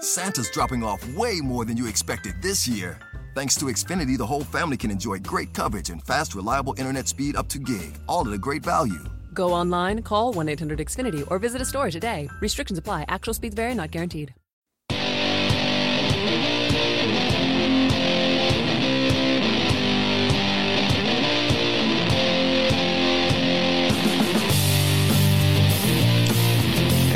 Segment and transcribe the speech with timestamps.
[0.00, 2.98] Santa's dropping off way more than you expected this year.
[3.34, 7.36] Thanks to Xfinity, the whole family can enjoy great coverage and fast, reliable internet speed
[7.36, 9.04] up to gig, all at a great value.
[9.34, 12.28] Go online, call 1 800 Xfinity, or visit a store today.
[12.40, 13.04] Restrictions apply.
[13.08, 14.34] Actual speeds vary, not guaranteed.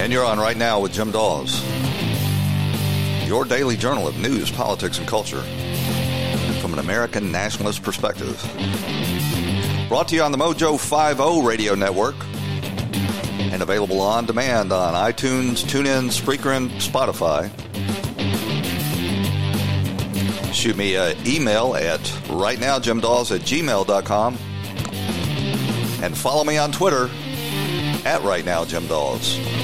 [0.05, 1.65] And you're on right now with Jim Daws,
[3.27, 5.43] your daily journal of news, politics, and culture
[6.61, 8.41] from an American nationalist perspective.
[9.89, 12.15] Brought to you on the Mojo 50 radio network
[13.39, 17.51] and available on demand on iTunes, TuneIn, Spreaker, and Spotify.
[20.53, 24.39] Shoot me an email at rightnowjimdaws at gmail.com
[26.03, 27.05] and follow me on Twitter
[28.05, 29.64] at rightnowjimdaws.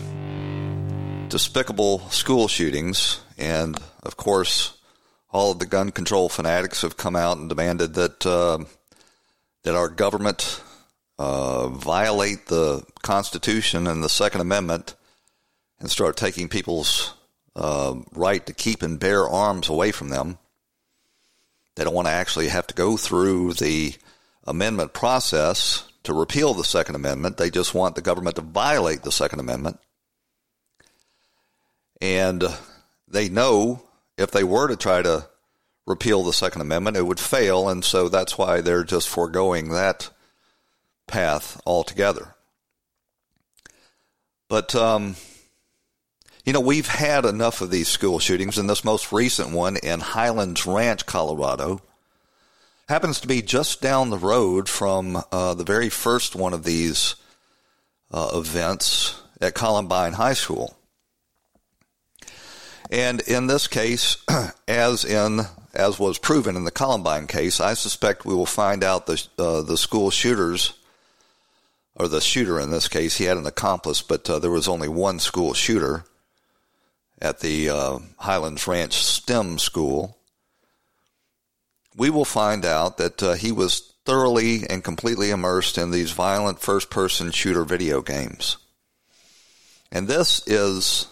[1.31, 4.77] despicable school shootings, and of course,
[5.31, 8.59] all of the gun control fanatics have come out and demanded that uh,
[9.63, 10.61] that our government
[11.17, 14.95] uh, violate the Constitution and the Second Amendment
[15.79, 17.13] and start taking people's
[17.55, 20.37] uh, right to keep and bear arms away from them.
[21.75, 23.95] They don't want to actually have to go through the
[24.43, 27.37] amendment process to repeal the Second Amendment.
[27.37, 29.79] They just want the government to violate the Second Amendment.
[32.01, 32.43] And
[33.07, 33.83] they know
[34.17, 35.27] if they were to try to
[35.85, 37.69] repeal the Second Amendment, it would fail.
[37.69, 40.09] And so that's why they're just foregoing that
[41.07, 42.35] path altogether.
[44.47, 45.15] But, um,
[46.43, 49.99] you know, we've had enough of these school shootings, and this most recent one in
[49.99, 51.81] Highlands Ranch, Colorado,
[52.89, 57.15] happens to be just down the road from uh, the very first one of these
[58.11, 60.75] uh, events at Columbine High School.
[62.91, 64.17] And in this case,
[64.67, 65.41] as in
[65.73, 69.61] as was proven in the Columbine case, I suspect we will find out the uh,
[69.61, 70.73] the school shooters
[71.95, 73.17] or the shooter in this case.
[73.17, 76.03] He had an accomplice, but uh, there was only one school shooter
[77.21, 80.17] at the uh, Highlands Ranch STEM school.
[81.95, 86.59] We will find out that uh, he was thoroughly and completely immersed in these violent
[86.59, 88.57] first person shooter video games.
[89.91, 91.07] And this is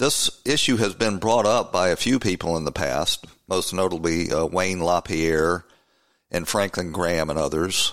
[0.00, 4.32] this issue has been brought up by a few people in the past, most notably
[4.32, 5.66] uh, Wayne LaPierre
[6.30, 7.92] and Franklin Graham and others,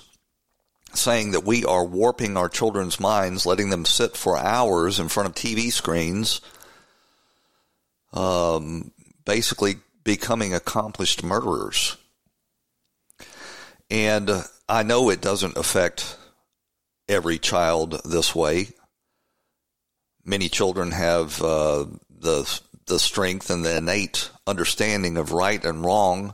[0.93, 5.27] saying that we are warping our children's minds, letting them sit for hours in front
[5.27, 6.39] of TV screens,
[8.13, 8.91] um,
[9.25, 9.75] basically
[10.05, 11.97] becoming accomplished murderers.
[13.91, 14.29] And
[14.69, 16.15] I know it doesn't affect
[17.09, 18.69] every child this way.
[20.29, 21.85] Many children have uh,
[22.19, 26.33] the the strength and the innate understanding of right and wrong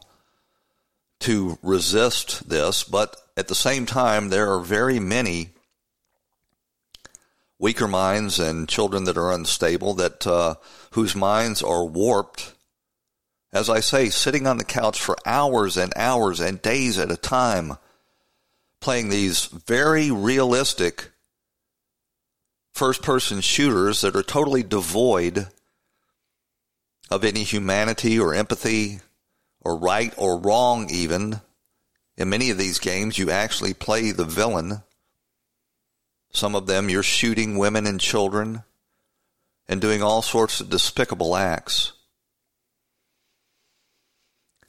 [1.20, 5.52] to resist this, but at the same time, there are very many
[7.60, 10.56] weaker minds and children that are unstable that uh,
[10.94, 12.56] whose minds are warped.
[13.52, 17.16] As I say, sitting on the couch for hours and hours and days at a
[17.16, 17.78] time,
[18.80, 21.12] playing these very realistic
[22.74, 25.48] first person shooters that are totally devoid
[27.10, 29.00] of any humanity or empathy
[29.62, 31.42] or right or wrong, even.
[32.18, 34.84] In many of these games, you actually play the villain.
[36.32, 38.64] Some of them, you're shooting women and children
[39.68, 41.94] and doing all sorts of despicable acts.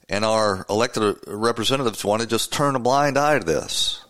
[0.07, 4.04] And our elected representatives want to just turn a blind eye to this.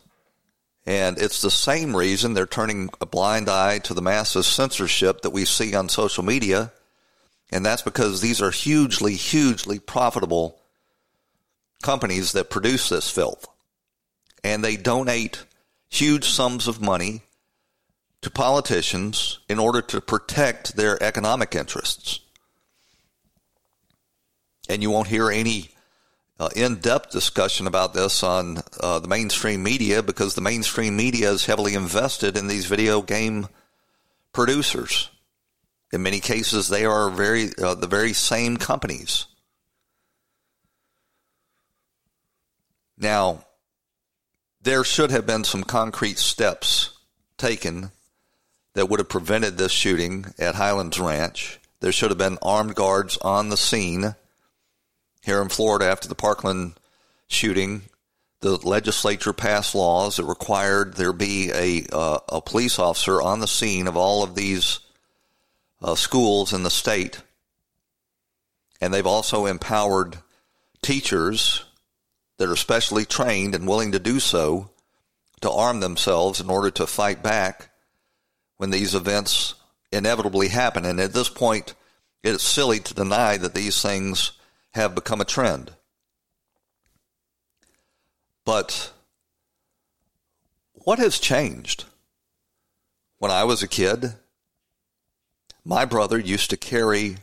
[0.86, 5.32] And it's the same reason they're turning a blind eye to the massive censorship that
[5.32, 6.72] we see on social media.
[7.52, 10.60] And that's because these are hugely, hugely profitable
[11.82, 13.48] companies that produce this filth.
[14.44, 15.44] And they donate
[15.90, 17.22] huge sums of money
[18.22, 22.20] to politicians in order to protect their economic interests.
[24.70, 25.75] And you won't hear any
[26.40, 31.32] uh, in depth discussion about this on uh, the mainstream media because the mainstream media
[31.32, 33.48] is heavily invested in these video game
[34.34, 35.10] producers.
[35.94, 39.28] In many cases, they are very uh, the very same companies.
[42.98, 43.46] Now,
[44.62, 46.98] there should have been some concrete steps
[47.38, 47.92] taken
[48.74, 51.60] that would have prevented this shooting at Highlands Ranch.
[51.80, 54.16] There should have been armed guards on the scene
[55.26, 56.76] here in Florida after the Parkland
[57.28, 57.82] shooting.
[58.42, 63.48] The legislature passed laws that required there be a uh, a police officer on the
[63.48, 64.80] scene of all of these
[65.82, 67.24] uh, schools in the state,
[68.80, 70.18] and they've also empowered
[70.84, 71.66] teachers
[72.38, 74.70] that are specially trained and willing to do so
[75.42, 77.70] to arm themselves in order to fight back
[78.58, 79.56] when these events
[79.92, 80.86] inevitably happen.
[80.86, 81.74] And at this point,
[82.24, 84.34] it's silly to deny that these things
[84.76, 85.72] have become a trend.
[88.44, 88.92] But
[90.74, 91.86] what has changed?
[93.18, 94.14] When I was a kid,
[95.64, 97.18] my brother used to carry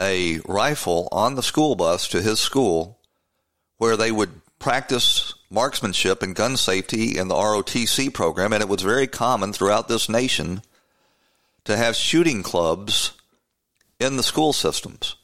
[0.00, 2.98] a rifle on the school bus to his school
[3.76, 8.80] where they would practice marksmanship and gun safety in the ROTC program, and it was
[8.80, 10.62] very common throughout this nation
[11.64, 13.12] to have shooting clubs
[14.00, 15.16] in the school systems.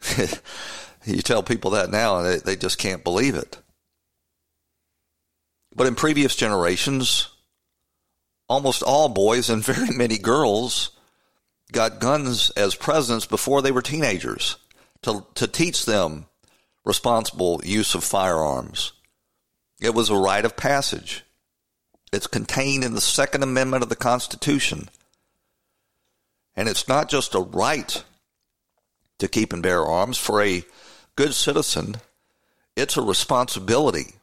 [1.04, 3.58] you tell people that now, and they, they just can't believe it.
[5.74, 7.28] But in previous generations,
[8.48, 10.90] almost all boys and very many girls
[11.72, 14.56] got guns as presents before they were teenagers
[15.02, 16.26] to, to teach them
[16.84, 18.92] responsible use of firearms.
[19.80, 21.24] It was a rite of passage.
[22.12, 24.88] It's contained in the Second Amendment of the Constitution.
[26.56, 28.02] And it's not just a right
[29.18, 30.64] to keep and bear arms for a
[31.16, 31.96] good citizen,
[32.76, 34.14] it's a responsibility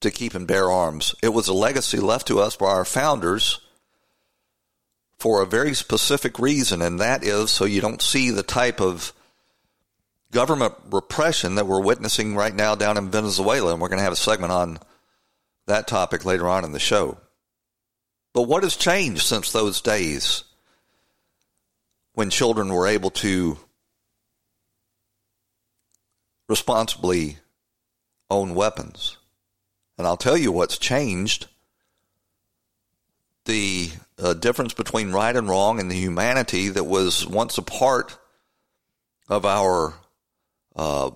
[0.00, 1.14] to keep and bear arms.
[1.22, 3.60] It was a legacy left to us by our founders
[5.18, 9.12] for a very specific reason, and that is so you don't see the type of
[10.30, 13.72] government repression that we're witnessing right now down in Venezuela.
[13.72, 14.78] And we're going to have a segment on
[15.66, 17.18] that topic later on in the show.
[18.32, 20.44] But what has changed since those days
[22.14, 23.58] when children were able to
[26.50, 27.38] responsibly
[28.28, 29.16] own weapons?
[29.96, 31.46] And I'll tell you what's changed
[33.46, 38.18] the uh, difference between right and wrong and the humanity that was once a part
[39.28, 39.94] of our
[40.76, 41.10] uh,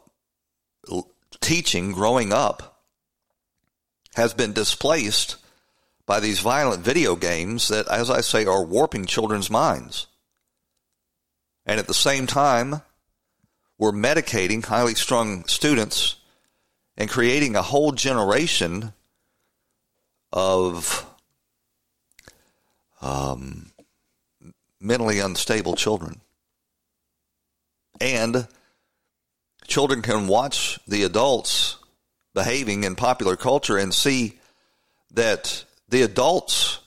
[1.40, 2.82] teaching growing up
[4.14, 5.37] has been displaced
[6.06, 10.06] by these violent video games that, as I say, are warping children's minds.
[11.66, 12.82] And at the same time,
[13.79, 16.17] we're medicating highly strung students
[16.97, 18.93] and creating a whole generation
[20.32, 21.06] of
[23.03, 23.71] um,
[24.81, 26.21] mentally unstable children.
[28.00, 28.49] And
[29.67, 31.76] children can watch the adults
[32.35, 34.38] behaving in popular culture and see
[35.12, 36.81] that the adults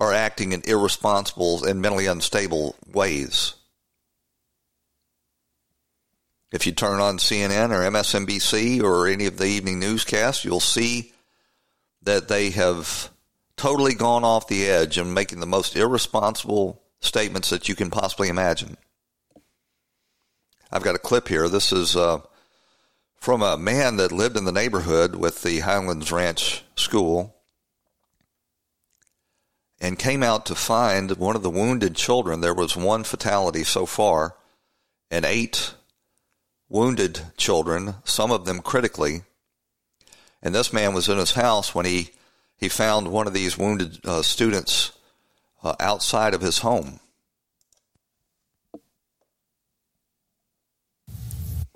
[0.00, 3.54] are acting in irresponsible and mentally unstable ways.
[6.50, 11.12] If you turn on CNN or MSNBC or any of the evening newscasts, you'll see
[12.02, 13.10] that they have
[13.56, 18.28] totally gone off the edge and making the most irresponsible statements that you can possibly
[18.28, 18.78] imagine.
[20.72, 21.48] I've got a clip here.
[21.48, 22.20] This is uh,
[23.16, 27.34] from a man that lived in the neighborhood with the Highlands Ranch School
[29.80, 32.40] and came out to find one of the wounded children.
[32.40, 34.34] There was one fatality so far
[35.10, 35.74] and eight
[36.68, 39.22] wounded children, some of them critically.
[40.42, 42.10] And this man was in his house when he,
[42.56, 44.92] he found one of these wounded uh, students
[45.62, 47.00] uh, outside of his home.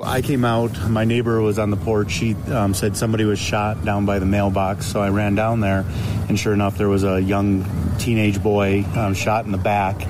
[0.02, 0.90] I came out.
[0.90, 2.10] My neighbor was on the porch.
[2.10, 4.86] She um, said somebody was shot down by the mailbox.
[4.86, 5.84] So I ran down there,
[6.28, 7.64] and sure enough, there was a young
[7.98, 10.00] teenage boy um, shot in the back.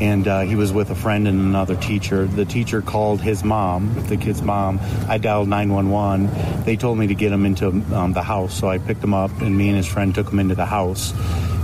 [0.00, 2.24] And uh, he was with a friend and another teacher.
[2.24, 4.80] The teacher called his mom, the kid's mom.
[5.08, 6.64] I dialed 911.
[6.64, 9.30] They told me to get him into um, the house, so I picked him up,
[9.40, 11.12] and me and his friend took him into the house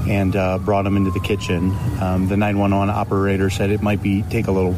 [0.09, 1.71] and uh, brought him into the kitchen.
[2.01, 4.75] Um, the 911 operator said it might be take a little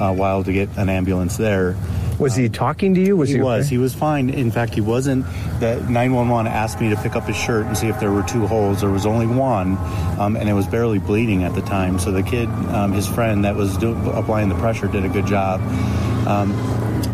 [0.00, 1.76] uh, while to get an ambulance there.
[2.20, 3.16] Was he talking to you?
[3.16, 3.66] Was he, he was.
[3.66, 3.70] Okay?
[3.70, 4.28] He was fine.
[4.28, 5.24] In fact, he wasn't.
[5.58, 8.46] The 911 asked me to pick up his shirt and see if there were two
[8.46, 8.82] holes.
[8.82, 9.78] There was only one,
[10.18, 11.98] um, and it was barely bleeding at the time.
[11.98, 15.60] So the kid, um, his friend that was applying the pressure, did a good job.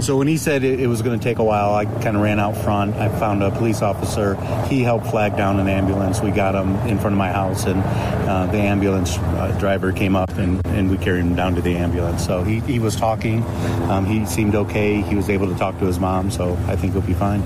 [0.01, 2.23] So when he said it, it was going to take a while, I kind of
[2.23, 2.95] ran out front.
[2.97, 4.35] I found a police officer.
[4.67, 6.21] He helped flag down an ambulance.
[6.21, 7.83] We got him in front of my house, and
[8.29, 11.77] uh, the ambulance uh, driver came up, and, and we carried him down to the
[11.77, 12.25] ambulance.
[12.25, 13.43] So he, he was talking.
[13.91, 15.01] Um, he seemed okay.
[15.01, 17.43] He was able to talk to his mom, so I think he'll be fine.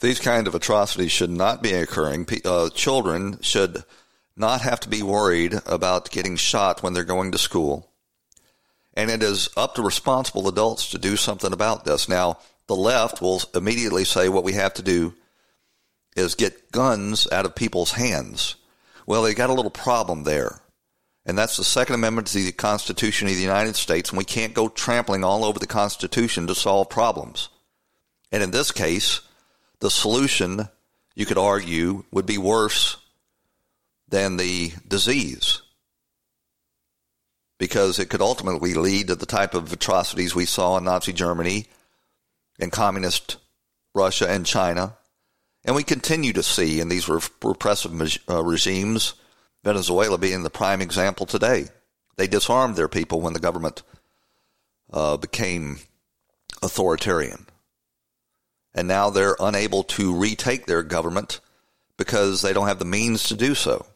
[0.00, 2.26] These kind of atrocities should not be occurring.
[2.44, 3.84] Uh, children should
[4.36, 7.88] not have to be worried about getting shot when they're going to school.
[8.94, 12.08] And it is up to responsible adults to do something about this.
[12.08, 15.14] Now, the left will immediately say what we have to do
[16.16, 18.54] is get guns out of people's hands.
[19.06, 20.60] Well, they got a little problem there.
[21.26, 24.54] And that's the Second Amendment to the Constitution of the United States, and we can't
[24.54, 27.48] go trampling all over the Constitution to solve problems.
[28.30, 29.22] And in this case,
[29.80, 30.68] the solution,
[31.14, 32.98] you could argue, would be worse
[34.08, 35.62] than the disease
[37.58, 41.66] because it could ultimately lead to the type of atrocities we saw in Nazi Germany
[42.58, 43.36] and communist
[43.94, 44.96] Russia and China.
[45.64, 49.14] And we continue to see in these repressive uh, regimes,
[49.62, 51.66] Venezuela being the prime example today.
[52.16, 53.82] They disarmed their people when the government
[54.92, 55.78] uh, became
[56.62, 57.46] authoritarian.
[58.74, 61.40] And now they're unable to retake their government
[61.96, 63.86] because they don't have the means to do so.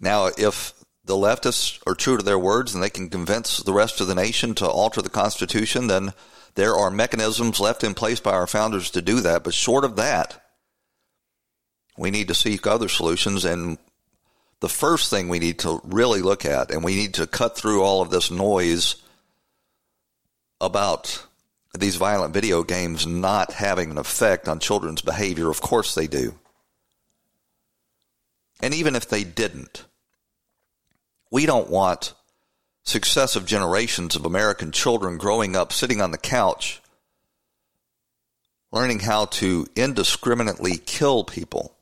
[0.00, 0.74] Now, if
[1.06, 4.14] the leftists are true to their words and they can convince the rest of the
[4.14, 6.12] nation to alter the Constitution, then
[6.56, 9.44] there are mechanisms left in place by our founders to do that.
[9.44, 10.42] But short of that,
[11.96, 13.44] we need to seek other solutions.
[13.44, 13.78] And
[14.60, 17.82] the first thing we need to really look at, and we need to cut through
[17.82, 18.96] all of this noise
[20.60, 21.24] about
[21.78, 25.50] these violent video games not having an effect on children's behavior.
[25.50, 26.34] Of course they do.
[28.60, 29.84] And even if they didn't,
[31.30, 32.14] we don't want
[32.84, 36.80] successive generations of American children growing up sitting on the couch
[38.72, 41.74] learning how to indiscriminately kill people.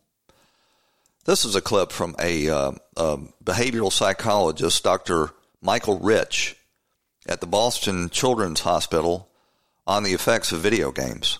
[1.25, 5.31] This is a clip from a, uh, a behavioral psychologist, Dr.
[5.63, 6.57] Michael Rich,
[7.27, 9.29] at the Boston Children's Hospital
[9.87, 11.39] on the effects of video games.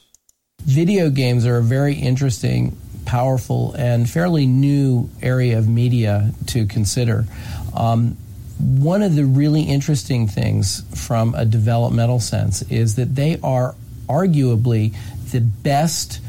[0.63, 7.27] Video games are a very interesting, powerful, and fairly new area of media to consider.
[7.75, 8.17] Um,
[8.59, 13.75] one of the really interesting things from a developmental sense is that they are
[14.09, 14.95] arguably
[15.33, 16.21] the best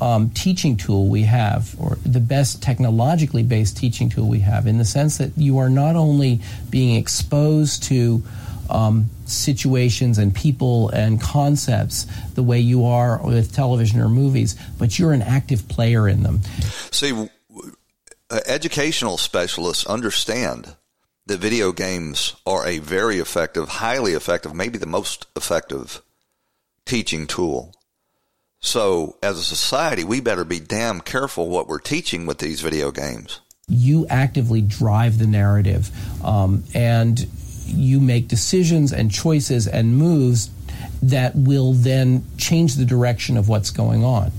[0.00, 4.78] um, teaching tool we have, or the best technologically based teaching tool we have, in
[4.78, 8.22] the sense that you are not only being exposed to
[8.70, 14.98] um, situations and people and concepts the way you are with television or movies, but
[14.98, 16.40] you're an active player in them.
[16.90, 17.28] See,
[18.46, 20.74] educational specialists understand
[21.26, 26.02] that video games are a very effective, highly effective, maybe the most effective
[26.84, 27.74] teaching tool.
[28.60, 32.90] So, as a society, we better be damn careful what we're teaching with these video
[32.90, 33.40] games.
[33.68, 35.90] You actively drive the narrative,
[36.24, 37.26] um, and
[37.66, 40.50] you make decisions and choices and moves
[41.02, 44.32] that will then change the direction of what's going on.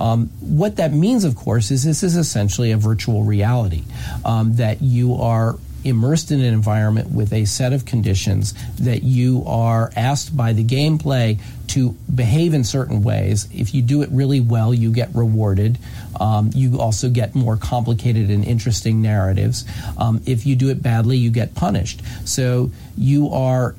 [0.00, 3.84] Um, what that means, of course, is this is essentially a virtual reality
[4.24, 9.42] um, that you are immersed in an environment with a set of conditions that you
[9.46, 13.48] are asked by the gameplay to behave in certain ways.
[13.52, 15.78] If you do it really well, you get rewarded.
[16.20, 19.64] Um, you also get more complicated and interesting narratives.
[19.96, 22.02] Um, if you do it badly, you get punished.
[22.26, 23.74] So you are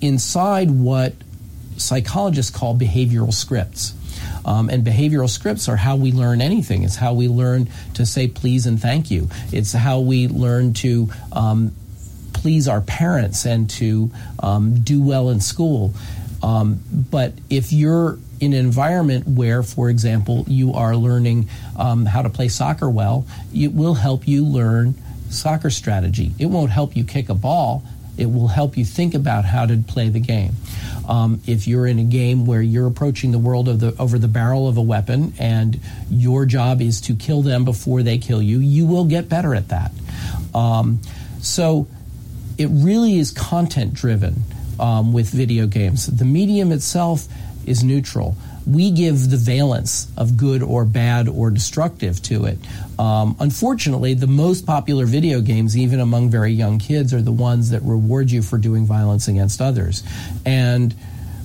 [0.00, 1.14] inside what
[1.76, 3.94] psychologists call behavioral scripts.
[4.44, 6.82] Um, and behavioral scripts are how we learn anything.
[6.82, 9.28] It's how we learn to say please and thank you.
[9.52, 11.72] It's how we learn to um,
[12.32, 14.10] please our parents and to
[14.42, 15.94] um, do well in school.
[16.42, 22.22] Um, but if you're in an environment where, for example, you are learning um, how
[22.22, 24.94] to play soccer well, it will help you learn
[25.28, 26.32] soccer strategy.
[26.38, 27.84] It won't help you kick a ball.
[28.16, 30.52] It will help you think about how to play the game.
[31.10, 34.68] Um, if you're in a game where you're approaching the world the, over the barrel
[34.68, 38.86] of a weapon and your job is to kill them before they kill you, you
[38.86, 39.90] will get better at that.
[40.54, 41.00] Um,
[41.42, 41.88] so
[42.58, 44.44] it really is content driven
[44.78, 46.06] um, with video games.
[46.06, 47.26] The medium itself
[47.66, 48.36] is neutral
[48.66, 52.58] we give the valence of good or bad or destructive to it.
[52.98, 57.70] Um, unfortunately, the most popular video games, even among very young kids, are the ones
[57.70, 60.02] that reward you for doing violence against others.
[60.44, 60.94] And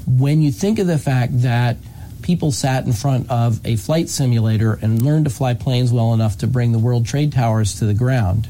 [0.06, 1.78] when you think of the fact that
[2.22, 6.40] people sat in front of a flight simulator and learned to fly planes well enough
[6.40, 8.50] to bring the World Trade Towers to the ground,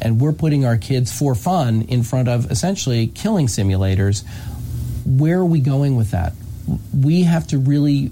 [0.00, 4.24] and we're putting our kids for fun in front of essentially killing simulators
[5.04, 6.34] where are we going with that?
[6.92, 8.10] We have to really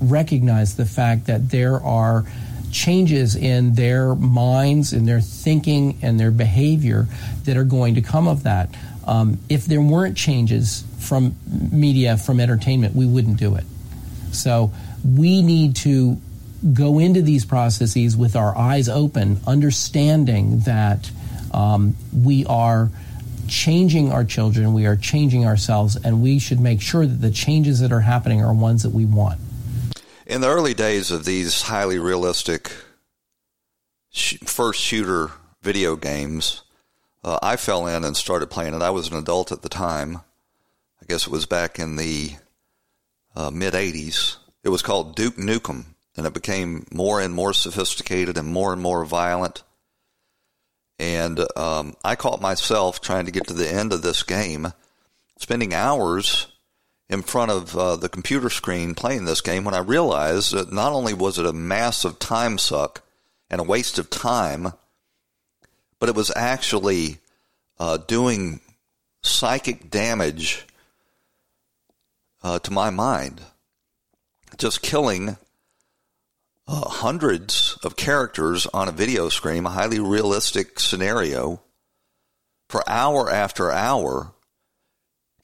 [0.00, 2.24] recognize the fact that there are
[2.72, 7.06] changes in their minds, in their thinking, and their behavior
[7.44, 8.74] that are going to come of that.
[9.06, 11.34] Um, if there weren't changes from
[11.72, 13.64] media, from entertainment, we wouldn't do it.
[14.32, 14.72] So
[15.04, 16.20] we need to
[16.72, 21.10] go into these processes with our eyes open, understanding that
[21.52, 22.90] um, we are
[23.50, 27.80] changing our children, we are changing ourselves, and we should make sure that the changes
[27.80, 29.38] that are happening are ones that we want.
[30.26, 32.72] In the early days of these highly realistic
[34.10, 36.62] sh- first shooter video games,
[37.24, 38.80] uh, I fell in and started playing it.
[38.82, 40.18] I was an adult at the time.
[41.02, 42.36] I guess it was back in the
[43.34, 44.36] uh, mid 80s.
[44.62, 48.80] It was called Duke Nukem, and it became more and more sophisticated and more and
[48.80, 49.62] more violent.
[51.00, 54.74] And um, I caught myself trying to get to the end of this game,
[55.38, 56.48] spending hours
[57.08, 60.92] in front of uh, the computer screen playing this game when I realized that not
[60.92, 63.02] only was it a massive time suck
[63.48, 64.74] and a waste of time,
[65.98, 67.16] but it was actually
[67.78, 68.60] uh, doing
[69.22, 70.66] psychic damage
[72.42, 73.40] uh, to my mind.
[74.58, 75.38] Just killing
[76.70, 81.60] uh, hundreds of characters on a video screen, a highly realistic scenario,
[82.68, 84.32] for hour after hour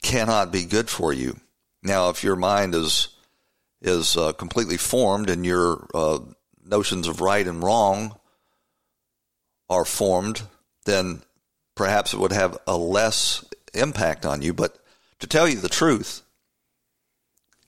[0.02, 1.36] cannot be good for you.
[1.82, 3.08] Now, if your mind is
[3.82, 6.20] is uh, completely formed and your uh,
[6.64, 8.16] notions of right and wrong
[9.68, 10.42] are formed,
[10.84, 11.22] then
[11.74, 14.54] perhaps it would have a less impact on you.
[14.54, 14.78] But
[15.18, 16.22] to tell you the truth,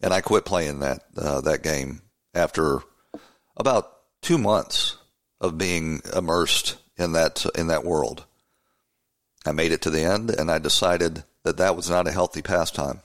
[0.00, 2.02] and I quit playing that uh, that game
[2.34, 2.82] after
[3.58, 4.96] about two months
[5.40, 8.24] of being immersed in that in that world.
[9.46, 12.42] I made it to the end, and I decided that that was not a healthy
[12.42, 13.00] pastime.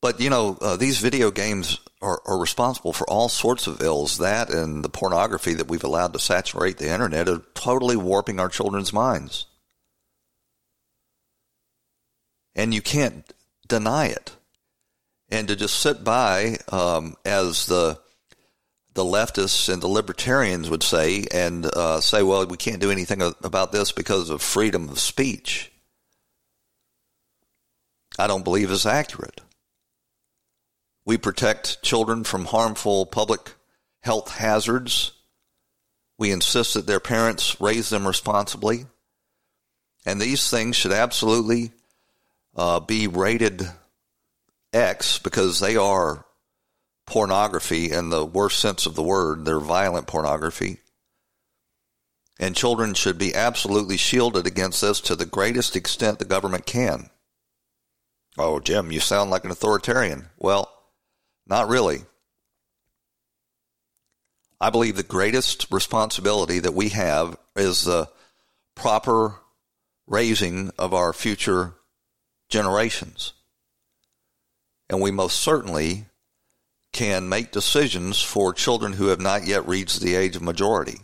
[0.00, 4.18] But you know, uh, these video games are, are, responsible for all sorts of ills.
[4.18, 8.48] That and the pornography that we've allowed to saturate the internet are totally warping our
[8.48, 9.46] children's minds.
[12.54, 13.32] And you can't
[13.68, 14.36] deny it
[15.32, 17.98] and to just sit by um, as the
[18.94, 23.22] the leftists and the libertarians would say and uh, say, well, we can't do anything
[23.22, 25.72] about this because of freedom of speech.
[28.18, 29.40] I don't believe is accurate.
[31.06, 33.54] We protect children from harmful public
[34.00, 35.12] health hazards.
[36.18, 38.84] We insist that their parents raise them responsibly.
[40.04, 41.72] And these things should absolutely
[42.54, 43.70] uh, be rated
[44.72, 46.24] X because they are
[47.06, 49.44] pornography in the worst sense of the word.
[49.44, 50.78] They're violent pornography.
[52.40, 57.10] And children should be absolutely shielded against this to the greatest extent the government can.
[58.38, 60.30] Oh, Jim, you sound like an authoritarian.
[60.38, 60.72] Well,
[61.46, 62.02] not really.
[64.60, 68.08] I believe the greatest responsibility that we have is the
[68.74, 69.34] proper
[70.06, 71.74] raising of our future
[72.48, 73.34] generations.
[74.92, 76.04] And we most certainly
[76.92, 81.00] can make decisions for children who have not yet reached the age of majority.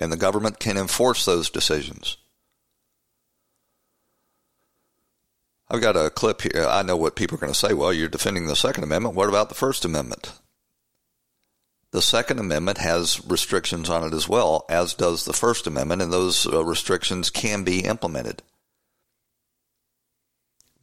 [0.00, 2.16] And the government can enforce those decisions.
[5.68, 6.66] I've got a clip here.
[6.68, 7.74] I know what people are going to say.
[7.74, 9.14] Well, you're defending the Second Amendment.
[9.14, 10.32] What about the First Amendment?
[11.92, 16.12] The Second Amendment has restrictions on it as well, as does the First Amendment, and
[16.12, 18.42] those uh, restrictions can be implemented.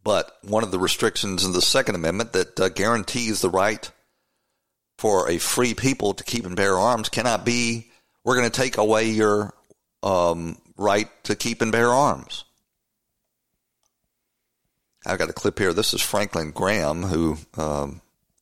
[0.03, 3.89] But one of the restrictions in the Second Amendment that uh, guarantees the right
[4.97, 7.91] for a free people to keep and bear arms cannot be
[8.23, 9.53] we're going to take away your
[10.03, 12.45] um, right to keep and bear arms.
[15.05, 15.73] I've got a clip here.
[15.73, 18.01] This is Franklin Graham, who um,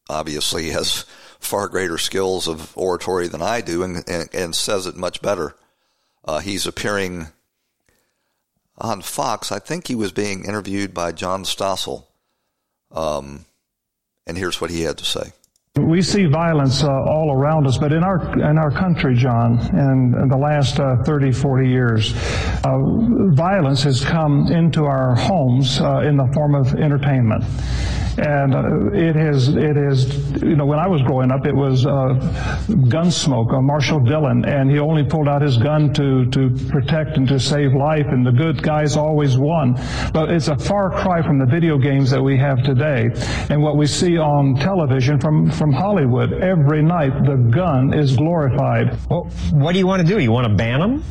[0.10, 1.06] obviously has
[1.40, 5.56] far greater skills of oratory than I do and, and, and says it much better.
[6.26, 7.28] Uh, he's appearing
[8.80, 9.52] on Fox.
[9.52, 12.06] I think he was being interviewed by John Stossel.
[12.92, 13.46] Um,
[14.26, 15.34] and here's what he had to say.
[15.76, 20.28] We see violence uh, all around us, but in our in our country, John, in,
[20.28, 22.14] the last uh, 30, 40 years,
[22.66, 22.78] uh,
[23.34, 27.44] violence has come into our homes uh, in the form of entertainment
[28.20, 31.86] and uh, it is it is you know when I was growing up it was
[31.86, 32.20] uh,
[32.68, 37.28] Gunsmoke, uh, Marshal Dillon, and he only pulled out his gun to to protect and
[37.28, 39.74] to save life, and the good guys always won.
[40.14, 43.10] But it's a far cry from the video games that we have today,
[43.50, 47.24] and what we see on television from from Hollywood every night.
[47.24, 48.98] The gun is glorified.
[49.10, 50.20] Well, what do you want to do?
[50.20, 51.04] You want to ban them?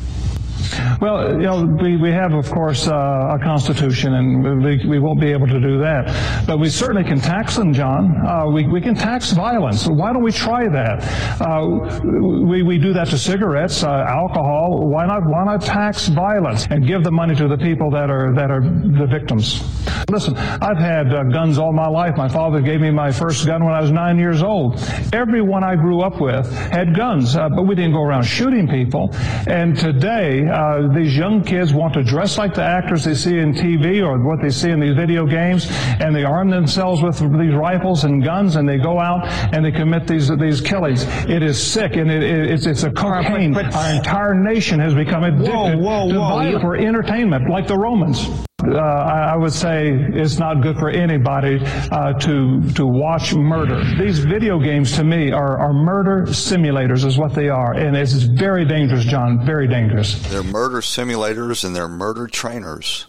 [1.01, 5.19] Well, you know, we, we have, of course, uh, a constitution, and we, we won't
[5.19, 6.45] be able to do that.
[6.45, 8.25] But we certainly can tax them, John.
[8.25, 9.87] Uh, we, we can tax violence.
[9.87, 11.41] Why don't we try that?
[11.41, 14.87] Uh, we, we do that to cigarettes, uh, alcohol.
[14.87, 18.33] Why not, why not tax violence and give the money to the people that are,
[18.35, 19.63] that are the victims?
[20.09, 22.15] Listen, I've had uh, guns all my life.
[22.17, 24.79] My father gave me my first gun when I was nine years old.
[25.13, 29.09] Everyone I grew up with had guns, uh, but we didn't go around shooting people.
[29.47, 33.53] And today, uh, these young kids want to dress like the actors they see in
[33.53, 35.67] TV or what they see in these video games,
[36.01, 39.71] and they arm themselves with these rifles and guns, and they go out and they
[39.71, 41.05] commit these these killings.
[41.29, 43.55] It is sick, and it, it, it's it's a cocaine.
[43.55, 46.29] Our entire nation has become addicted Whoa, whoa, to whoa.
[46.29, 48.48] violence for entertainment, like the Romans.
[48.61, 53.81] Uh, I, would say it's not good for anybody uh, to to watch murder.
[53.97, 58.13] These video games, to me, are, are murder simulators, is what they are, and it's
[58.13, 59.45] very dangerous, John.
[59.45, 60.19] Very dangerous.
[60.29, 63.07] They're murder simulators and they're murder trainers.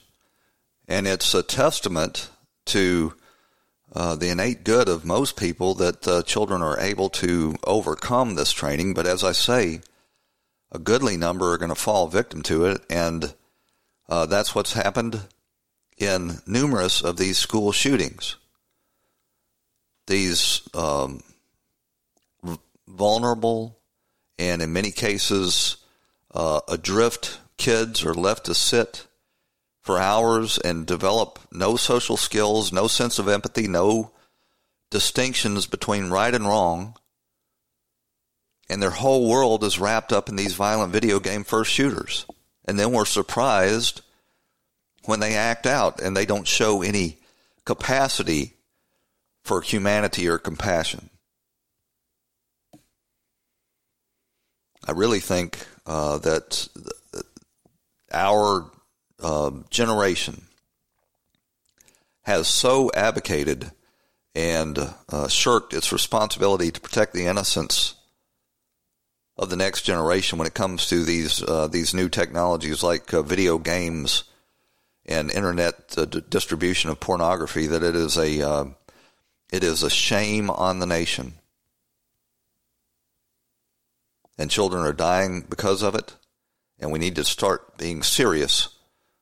[0.87, 2.31] And it's a testament
[2.67, 3.15] to
[3.93, 8.53] uh, the innate good of most people that uh, children are able to overcome this
[8.53, 8.95] training.
[8.95, 9.81] But as I say,
[10.71, 12.83] a goodly number are going to fall victim to it.
[12.89, 13.35] And
[14.09, 15.23] uh, that's what's happened
[16.01, 18.37] in numerous of these school shootings.
[20.07, 21.23] These um,
[22.89, 23.79] vulnerable
[24.39, 25.77] and in many cases
[26.35, 29.07] uh, adrift kids are left to sit
[29.83, 34.13] for hours and develop no social skills, no sense of empathy, no
[34.91, 36.97] distinctions between right and wrong.
[38.69, 42.25] And their whole world is wrapped up in these violent video game first shooters.
[42.65, 44.03] And then we're surprised
[45.05, 47.19] when they act out and they don't show any
[47.65, 48.55] capacity
[49.45, 51.11] for humanity or compassion.
[54.87, 56.69] I really think uh, that
[58.13, 58.71] our
[59.23, 60.43] uh, generation
[62.23, 63.71] has so abdicated
[64.35, 67.95] and uh, shirked its responsibility to protect the innocence
[69.37, 73.23] of the next generation when it comes to these uh, these new technologies like uh,
[73.23, 74.25] video games
[75.11, 78.65] and internet uh, d- distribution of pornography that it is a uh,
[79.53, 81.35] it is a shame on the nation.
[84.39, 86.15] And children are dying because of it
[86.81, 88.69] and we need to start being serious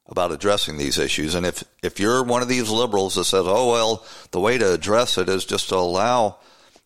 [0.07, 1.35] about addressing these issues.
[1.35, 4.72] And if if you're one of these liberals that says oh well the way to
[4.72, 6.38] address it is just to allow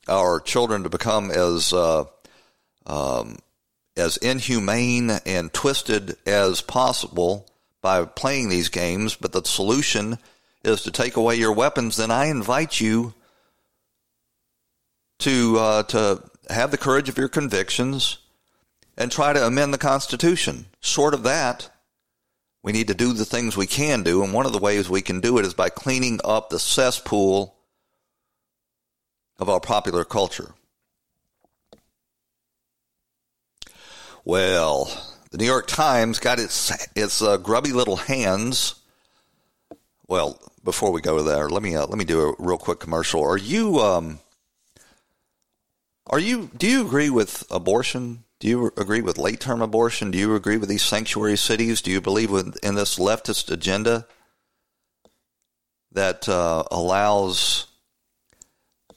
[0.09, 2.05] our children to become as uh,
[2.87, 3.39] um,
[3.97, 7.47] as inhumane and twisted as possible
[7.83, 10.19] by playing these games, but the solution
[10.65, 13.13] is to take away your weapons, then I invite you
[15.19, 18.19] to uh, to have the courage of your convictions
[18.97, 20.67] and try to amend the Constitution.
[20.81, 21.71] Short of that,
[22.63, 25.03] we need to do the things we can do, and one of the ways we
[25.03, 27.57] can do it is by cleaning up the cesspool
[29.39, 30.55] of our popular culture.
[34.25, 38.77] Well, the New York Times got its its uh, grubby little hands.
[40.07, 43.25] Well, before we go there, let me uh, let me do a real quick commercial.
[43.25, 44.21] Are you um
[46.07, 48.25] are you do you agree with abortion?
[48.41, 50.11] Do you agree with late term abortion?
[50.11, 51.81] Do you agree with these sanctuary cities?
[51.81, 54.07] Do you believe in this leftist agenda
[55.93, 57.69] that uh, allows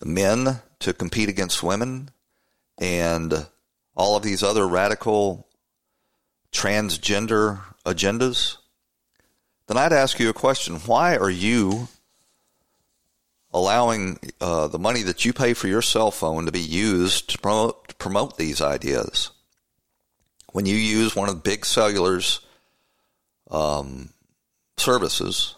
[0.03, 2.09] men to compete against women
[2.77, 3.47] and
[3.95, 5.47] all of these other radical
[6.55, 8.57] transgender agendas,
[9.67, 10.75] then I'd ask you a question.
[10.77, 11.89] Why are you
[13.53, 17.37] allowing uh, the money that you pay for your cell phone to be used to
[17.37, 19.31] promote, to promote these ideas?
[20.53, 22.39] When you use one of the big cellular's
[23.51, 24.09] um,
[24.77, 25.55] services,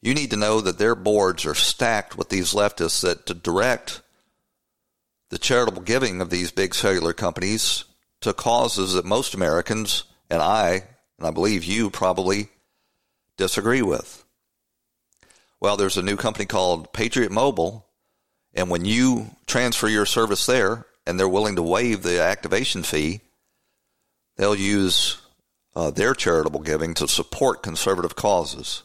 [0.00, 4.00] you need to know that their boards are stacked with these leftists that to direct
[5.30, 7.84] the charitable giving of these big cellular companies
[8.24, 10.84] to causes that most Americans and I,
[11.18, 12.48] and I believe you probably
[13.36, 14.24] disagree with.
[15.60, 17.86] Well, there's a new company called Patriot Mobile,
[18.54, 23.20] and when you transfer your service there and they're willing to waive the activation fee,
[24.36, 25.18] they'll use
[25.76, 28.82] uh, their charitable giving to support conservative causes.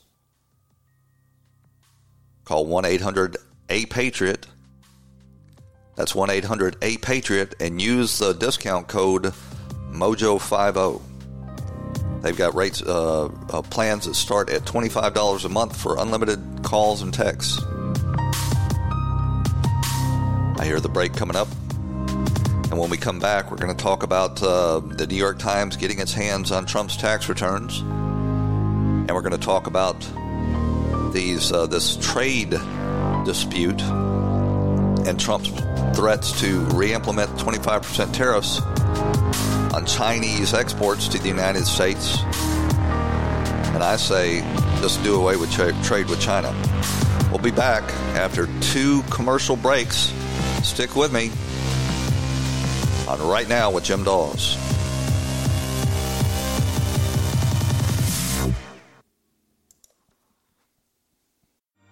[2.44, 3.38] Call 1 800
[3.70, 4.48] A Patriot
[6.00, 9.34] that's 1 800 A Patriot and use the discount code
[9.92, 11.02] MOJO50.
[12.22, 17.02] They've got rates uh, uh, plans that start at $25 a month for unlimited calls
[17.02, 17.62] and texts.
[20.58, 21.50] I hear the break coming up.
[22.72, 25.76] And when we come back, we're going to talk about uh, the New York Times
[25.76, 30.00] getting its hands on Trump's tax returns, and we're going to talk about
[31.12, 32.52] these uh, this trade
[33.26, 35.50] dispute and Trump's
[35.94, 38.62] threats to re-implement 25% tariffs
[39.74, 42.22] on Chinese exports to the United States.
[43.74, 44.42] And I say,
[44.82, 46.54] just do away with tra- trade with China.
[47.30, 47.84] We'll be back
[48.16, 50.14] after two commercial breaks.
[50.64, 51.32] Stick with me
[53.08, 54.69] on Right Now with Jim Daws.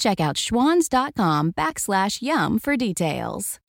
[0.00, 3.60] Check out schwans.com backslash yum for details.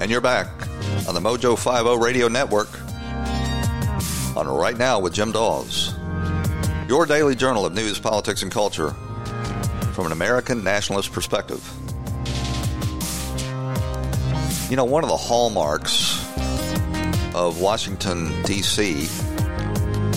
[0.00, 0.48] And you're back
[1.06, 2.68] on the Mojo 50 Radio Network
[4.36, 5.94] on Right Now with Jim Daws.
[6.88, 8.90] Your daily journal of news, politics, and culture
[9.92, 11.81] from an American nationalist perspective.
[14.72, 16.18] You know, one of the hallmarks
[17.34, 19.06] of Washington, D.C.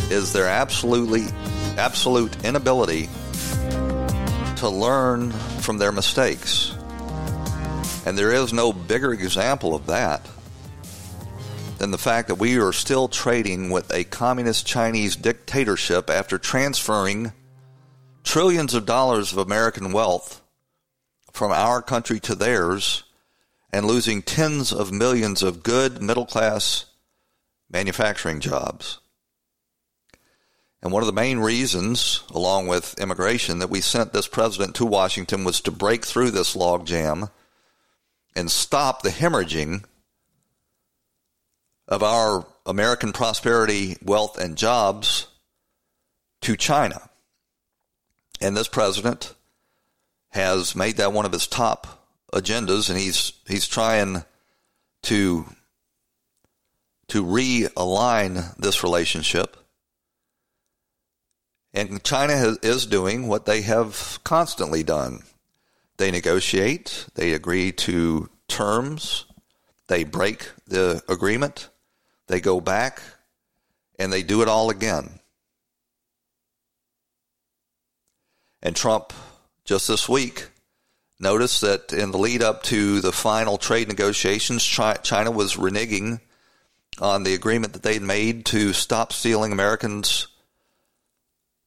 [0.10, 1.26] is their absolutely
[1.78, 3.10] absolute inability
[4.56, 6.74] to learn from their mistakes.
[8.06, 10.26] And there is no bigger example of that
[11.78, 17.34] than the fact that we are still trading with a communist Chinese dictatorship after transferring
[18.24, 20.42] trillions of dollars of American wealth
[21.34, 23.04] from our country to theirs
[23.76, 26.86] and losing tens of millions of good middle class
[27.70, 29.00] manufacturing jobs.
[30.82, 34.86] And one of the main reasons, along with immigration, that we sent this president to
[34.86, 37.30] Washington was to break through this logjam
[38.34, 39.84] and stop the hemorrhaging
[41.90, 45.28] of our American prosperity, wealth, and jobs
[46.40, 47.10] to China.
[48.40, 49.34] And this president
[50.30, 52.05] has made that one of his top
[52.36, 54.24] agendas, and he's he's trying
[55.04, 55.46] to
[57.08, 59.58] to realign this relationship.
[61.74, 65.24] And China has, is doing what they have constantly done.
[65.98, 69.26] They negotiate, they agree to terms,
[69.88, 71.70] they break the agreement,
[72.28, 73.02] they go back,
[74.00, 75.20] and they do it all again.
[78.62, 79.14] And Trump,
[79.64, 80.48] just this week,
[81.26, 86.20] noticed that in the lead up to the final trade negotiations, China was reneging
[87.02, 90.28] on the agreement that they'd made to stop stealing Americans'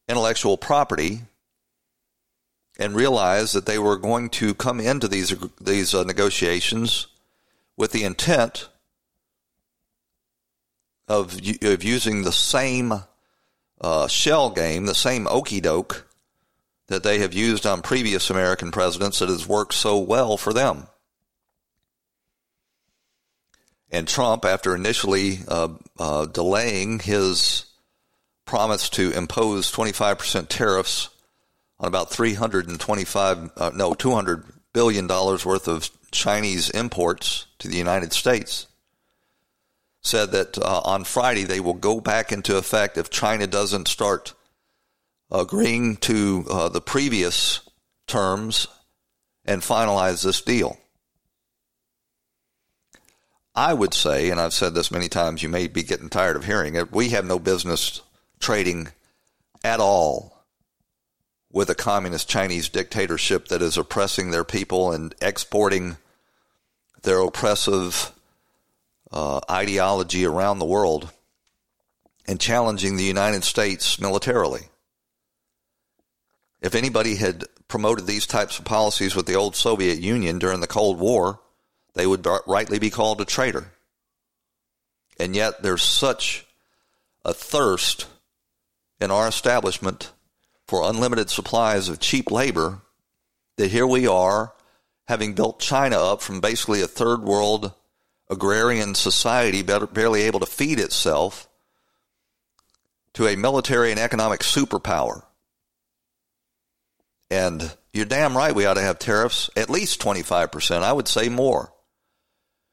[0.09, 1.23] intellectual property
[2.79, 7.09] and realized that they were going to come into these these uh, negotiations
[7.77, 8.69] with the intent
[11.09, 12.93] of of using the same
[13.81, 16.08] uh, shell game, the same okey doke
[16.89, 20.89] that they have used on previous American presidents that has worked so well for them.
[23.91, 27.67] And Trump, after initially uh, uh, delaying his
[28.45, 31.11] promise to impose 25% tariffs
[31.79, 38.13] on about 325, uh, no, 200 billion dollars worth of Chinese imports to the United
[38.13, 38.67] States,
[40.03, 44.35] said that uh, on Friday they will go back into effect if China doesn't start
[45.31, 47.61] agreeing to uh, the previous
[48.07, 48.67] terms
[49.45, 50.79] and finalize this deal.
[53.55, 56.45] I would say, and I've said this many times, you may be getting tired of
[56.45, 58.01] hearing it, we have no business
[58.39, 58.89] trading
[59.65, 60.45] at all
[61.51, 65.97] with a communist Chinese dictatorship that is oppressing their people and exporting
[67.03, 68.13] their oppressive
[69.11, 71.11] uh, ideology around the world.
[72.29, 74.69] and challenging the United States militarily.
[76.61, 80.67] If anybody had promoted these types of policies with the old Soviet Union during the
[80.67, 81.41] Cold War,
[81.95, 83.73] they would rightly be called a traitor.
[85.19, 86.47] And yet there's such
[87.25, 88.07] a thirst
[89.01, 90.13] in our establishment
[90.67, 92.83] for unlimited supplies of cheap labor
[93.57, 94.55] that here we are
[95.07, 97.73] having built China up from basically a third world
[98.31, 101.49] agrarian society barely able to feed itself
[103.15, 105.23] to a military and economic superpower.
[107.31, 110.83] And you're damn right we ought to have tariffs, at least 25%.
[110.83, 111.73] I would say more.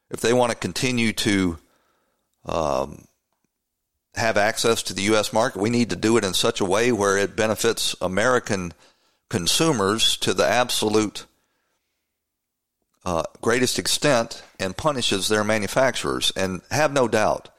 [0.09, 1.57] If they want to continue to
[2.45, 3.05] um,
[4.13, 5.33] have access to the U.S.
[5.33, 8.73] market, we need to do it in such a way where it benefits American
[9.29, 11.25] consumers to the absolute
[13.03, 16.31] uh, greatest extent and punishes their manufacturers.
[16.35, 17.49] And have no doubt,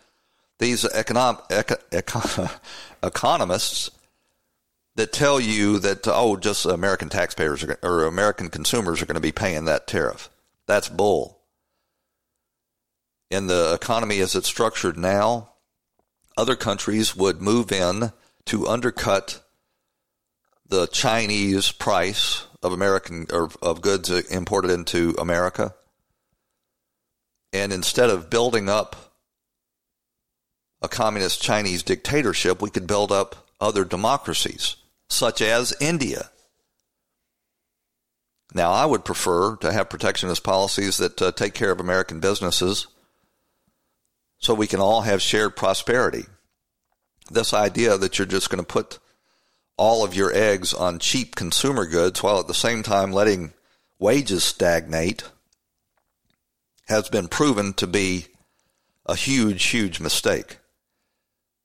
[0.59, 1.43] these econom-
[1.93, 2.49] eco-
[3.03, 3.91] economists
[4.97, 9.21] that tell you that oh, just American taxpayers are, or American consumers are going to
[9.21, 10.31] be paying that tariff.
[10.67, 11.39] That's bull.
[13.31, 15.51] In the economy as it's structured now,
[16.37, 18.13] other countries would move in
[18.47, 19.43] to undercut
[20.69, 25.75] the Chinese price of American or of goods imported into America.
[27.53, 28.97] And instead of building up
[30.83, 34.77] a communist Chinese dictatorship, we could build up other democracies
[35.09, 36.31] such as India.
[38.55, 42.87] Now, I would prefer to have protectionist policies that uh, take care of American businesses
[44.39, 46.25] so we can all have shared prosperity.
[47.31, 48.99] This idea that you're just going to put
[49.77, 53.53] all of your eggs on cheap consumer goods while at the same time letting
[53.99, 55.25] wages stagnate
[56.89, 58.27] has been proven to be
[59.05, 60.59] a huge, huge mistake.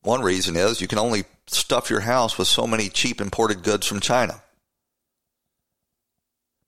[0.01, 1.23] One reason is you can only
[1.57, 4.41] stuff your house with so many cheap imported goods from China.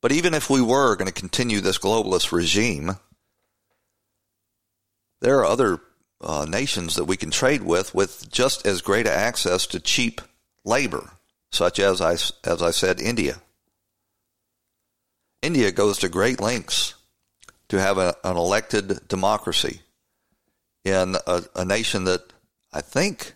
[0.02, 2.98] But even if we were going to continue this globalist regime,
[5.22, 5.80] there are other
[6.20, 10.22] uh, nations that we can trade with with just as great access to cheap
[10.66, 11.12] labor,
[11.52, 13.38] such as I, as I said, India.
[15.42, 16.96] India goes to great lengths
[17.70, 19.82] to have a, an elected democracy
[20.84, 22.34] in a, a nation that
[22.72, 23.36] I think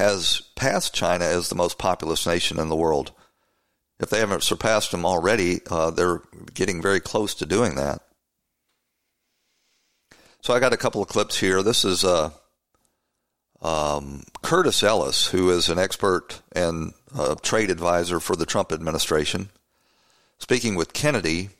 [0.00, 3.12] has passed China as the most populous nation in the world.
[3.98, 6.22] If they haven't surpassed them already, uh, they're
[6.54, 8.00] getting very close to doing that.
[10.40, 11.62] So I got a couple of clips here.
[11.62, 12.30] This is uh,
[13.60, 19.50] um, Curtis Ellis, who is an expert and a trade advisor for the Trump administration,
[20.38, 21.50] speaking with Kennedy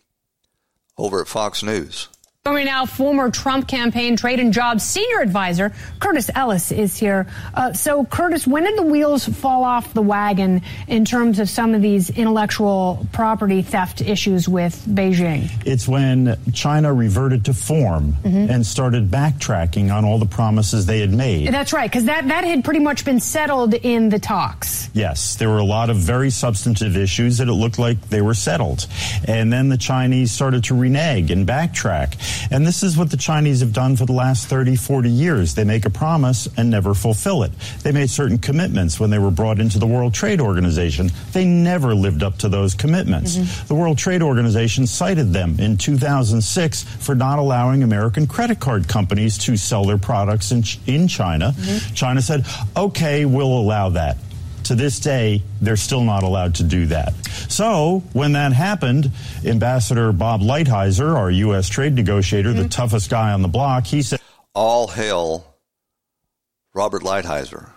[0.96, 2.08] over at Fox News.
[2.46, 7.26] Joining now, former Trump campaign trade and jobs senior advisor Curtis Ellis is here.
[7.52, 11.74] Uh, so, Curtis, when did the wheels fall off the wagon in terms of some
[11.74, 15.50] of these intellectual property theft issues with Beijing?
[15.66, 18.50] It's when China reverted to form mm-hmm.
[18.50, 21.52] and started backtracking on all the promises they had made.
[21.52, 24.88] That's right, because that, that had pretty much been settled in the talks.
[24.94, 28.32] Yes, there were a lot of very substantive issues that it looked like they were
[28.32, 28.86] settled.
[29.28, 32.16] And then the Chinese started to renege and backtrack.
[32.50, 35.54] And this is what the Chinese have done for the last 30, 40 years.
[35.54, 37.52] They make a promise and never fulfill it.
[37.82, 41.10] They made certain commitments when they were brought into the World Trade Organization.
[41.32, 43.36] They never lived up to those commitments.
[43.36, 43.66] Mm-hmm.
[43.68, 49.38] The World Trade Organization cited them in 2006 for not allowing American credit card companies
[49.38, 51.52] to sell their products in, in China.
[51.56, 51.94] Mm-hmm.
[51.94, 52.44] China said,
[52.76, 54.16] okay, we'll allow that
[54.70, 57.12] to this day, they're still not allowed to do that.
[57.48, 59.10] So when that happened,
[59.44, 61.68] Ambassador Bob Lighthizer, our U.S.
[61.68, 62.62] trade negotiator, mm-hmm.
[62.62, 64.20] the toughest guy on the block, he said,
[64.54, 65.56] All hail
[66.72, 67.70] Robert Lighthizer.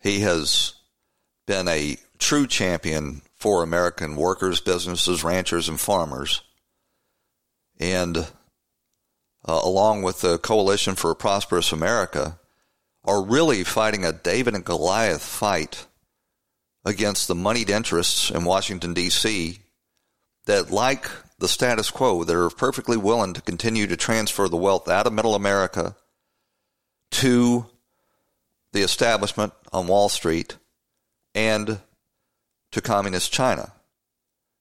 [0.00, 0.74] He has
[1.48, 6.42] been a true champion for American workers, businesses, ranchers, and farmers.
[7.80, 8.24] And uh,
[9.64, 12.38] along with the Coalition for a Prosperous America,
[13.04, 15.87] are really fighting a David and Goliath fight
[16.88, 19.58] against the moneyed interests in Washington, D.C.,
[20.46, 21.06] that, like
[21.38, 25.34] the status quo, they're perfectly willing to continue to transfer the wealth out of middle
[25.34, 25.94] America
[27.10, 27.66] to
[28.72, 30.56] the establishment on Wall Street
[31.34, 31.78] and
[32.72, 33.72] to communist China.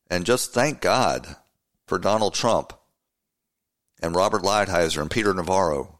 [0.10, 1.38] And just thank God
[1.86, 2.74] for Donald Trump
[4.02, 6.00] and Robert Lighthizer and Peter Navarro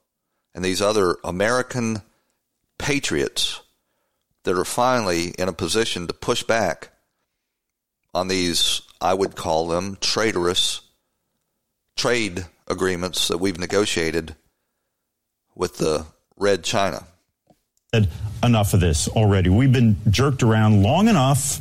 [0.54, 2.02] and these other American
[2.78, 3.62] patriots
[4.48, 6.90] that are finally in a position to push back
[8.14, 10.80] on these, I would call them traitorous
[11.98, 14.36] trade agreements that we've negotiated
[15.54, 16.06] with the
[16.38, 17.04] Red China.
[18.42, 19.50] enough of this already.
[19.50, 21.60] We've been jerked around long enough.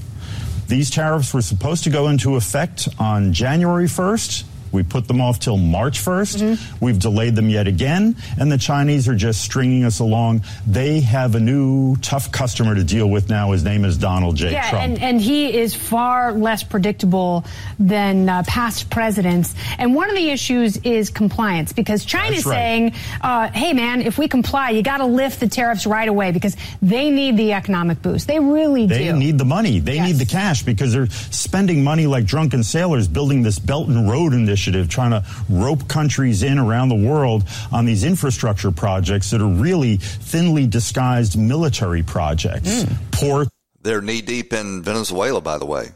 [0.69, 4.45] These tariffs were supposed to go into effect on January 1st.
[4.73, 6.43] We put them off till March 1st.
[6.43, 6.85] Mm-hmm.
[6.85, 10.43] We've delayed them yet again, and the Chinese are just stringing us along.
[10.67, 13.53] They have a new tough customer to deal with now.
[13.53, 14.53] His name is Donald J.
[14.53, 14.85] Yeah, Trump.
[14.85, 17.45] And, and he is far less predictable
[17.79, 19.55] than uh, past presidents.
[19.79, 22.55] And one of the issues is compliance because China is right.
[22.55, 26.33] saying, uh, hey, man, if we comply, you got to lift the tariffs right away
[26.33, 28.27] because they need the economic boost.
[28.27, 29.13] They really they do.
[29.13, 29.79] They need the money.
[29.79, 30.07] They yes.
[30.07, 34.33] need the cash because they're spending money like drunken sailors building this Belt and Road
[34.33, 39.43] initiative initiative trying to rope countries in around the world on these infrastructure projects that
[39.43, 42.85] are really thinly disguised military projects.
[42.85, 43.13] Mm.
[43.13, 43.49] Port.
[43.83, 45.91] They're knee deep in Venezuela, by the way.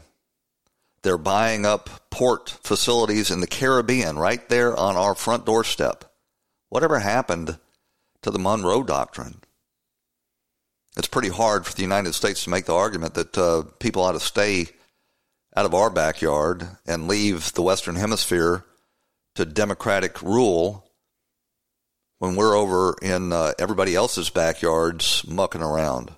[1.01, 6.05] They're buying up port facilities in the Caribbean right there on our front doorstep.
[6.69, 7.57] Whatever happened
[8.21, 9.41] to the Monroe Doctrine?
[10.95, 14.11] It's pretty hard for the United States to make the argument that uh, people ought
[14.11, 14.67] to stay
[15.55, 18.63] out of our backyard and leave the Western Hemisphere
[19.35, 20.85] to democratic rule
[22.19, 26.11] when we're over in uh, everybody else's backyards mucking around.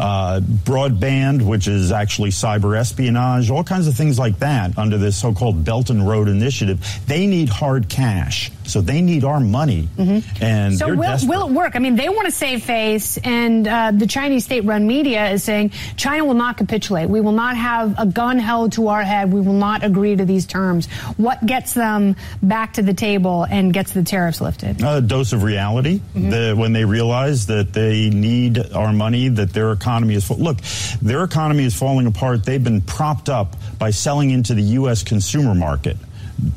[0.00, 5.14] Uh, broadband, which is actually cyber espionage, all kinds of things like that under this
[5.14, 6.82] so-called Belt and Road Initiative.
[7.06, 10.42] They need hard cash, so they need our money, mm-hmm.
[10.42, 11.76] and so will, will, it work?
[11.76, 15.70] I mean, they want to save face, and uh, the Chinese state-run media is saying
[15.96, 17.10] China will not capitulate.
[17.10, 19.30] We will not have a gun held to our head.
[19.32, 20.86] We will not agree to these terms.
[21.18, 24.82] What gets them back to the table and gets the tariffs lifted?
[24.82, 25.98] A dose of reality.
[25.98, 26.30] Mm-hmm.
[26.30, 30.30] The, when they realize that they need our money that their economy is.
[30.30, 30.58] Look,
[31.02, 32.44] their economy is falling apart.
[32.44, 35.02] They've been propped up by selling into the U.S.
[35.02, 35.96] consumer market.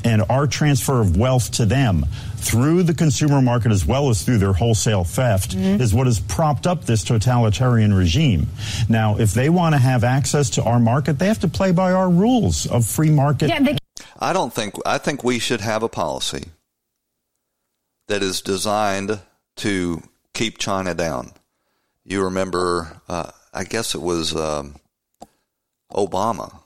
[0.04, 2.06] And our transfer of wealth to them
[2.36, 5.82] through the consumer market as well as through their wholesale theft mm-hmm.
[5.82, 8.48] is what has propped up this totalitarian regime.
[8.90, 11.94] Now, if they want to have access to our market, they have to play by
[11.94, 13.50] our rules of free market.
[13.50, 13.78] Yeah, they-
[14.20, 16.50] I don't think I think we should have a policy
[18.08, 19.20] that is designed
[19.58, 20.02] to
[20.34, 21.32] keep China down
[22.10, 24.76] you remember, uh, I guess it was um,
[25.94, 26.62] Obama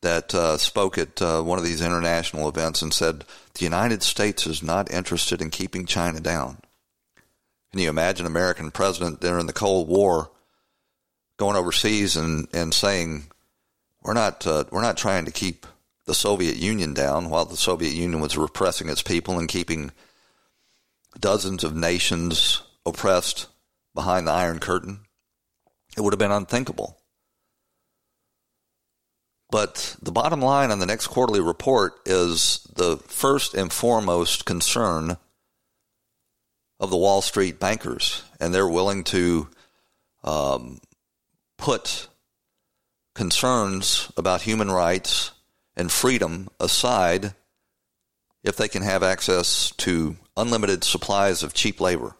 [0.00, 3.24] that uh, spoke at uh, one of these international events and said
[3.54, 6.56] the United States is not interested in keeping China down.
[7.70, 10.30] Can you imagine an American president during the Cold War
[11.38, 13.24] going overseas and, and saying
[14.02, 15.66] we're not uh, we're not trying to keep
[16.06, 19.92] the Soviet Union down while the Soviet Union was repressing its people and keeping
[21.20, 23.46] dozens of nations oppressed
[23.94, 25.00] behind the Iron Curtain.
[25.96, 26.98] It would have been unthinkable.
[29.50, 35.18] But the bottom line on the next quarterly report is the first and foremost concern
[36.80, 39.48] of the Wall Street bankers, and they're willing to
[40.24, 40.80] um,
[41.58, 42.08] put
[43.14, 45.32] concerns about human rights
[45.76, 47.34] and freedom aside
[48.42, 52.16] if they can have access to unlimited supplies of cheap labor.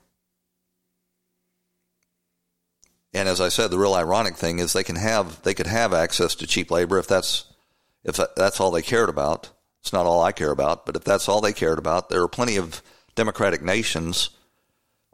[3.14, 5.92] And as I said, the real ironic thing is they can have they could have
[5.92, 7.44] access to cheap labor if that's
[8.04, 9.50] if that's all they cared about.
[9.80, 12.28] It's not all I care about, but if that's all they cared about, there are
[12.28, 12.82] plenty of
[13.14, 14.30] democratic nations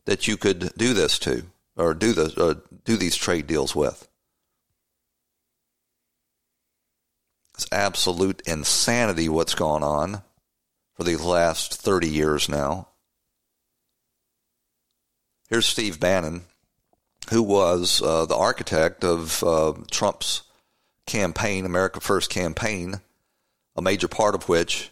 [0.04, 1.44] that you could do this to
[1.76, 4.08] or do the or do these trade deals with.
[7.54, 10.22] It's absolute insanity what's gone on
[10.94, 12.88] for the last 30 years now.
[15.48, 16.44] Here's Steve Bannon
[17.30, 20.42] who was uh, the architect of uh, Trump's
[21.06, 23.00] campaign, America First campaign,
[23.76, 24.90] a major part of which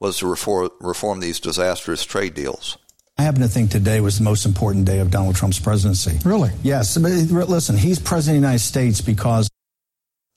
[0.00, 2.78] was to reform, reform these disastrous trade deals.
[3.18, 6.18] I happen to think today was the most important day of Donald Trump's presidency.
[6.24, 6.50] Really?
[6.62, 6.96] Yes.
[6.96, 9.48] Listen, he's president of the United States because.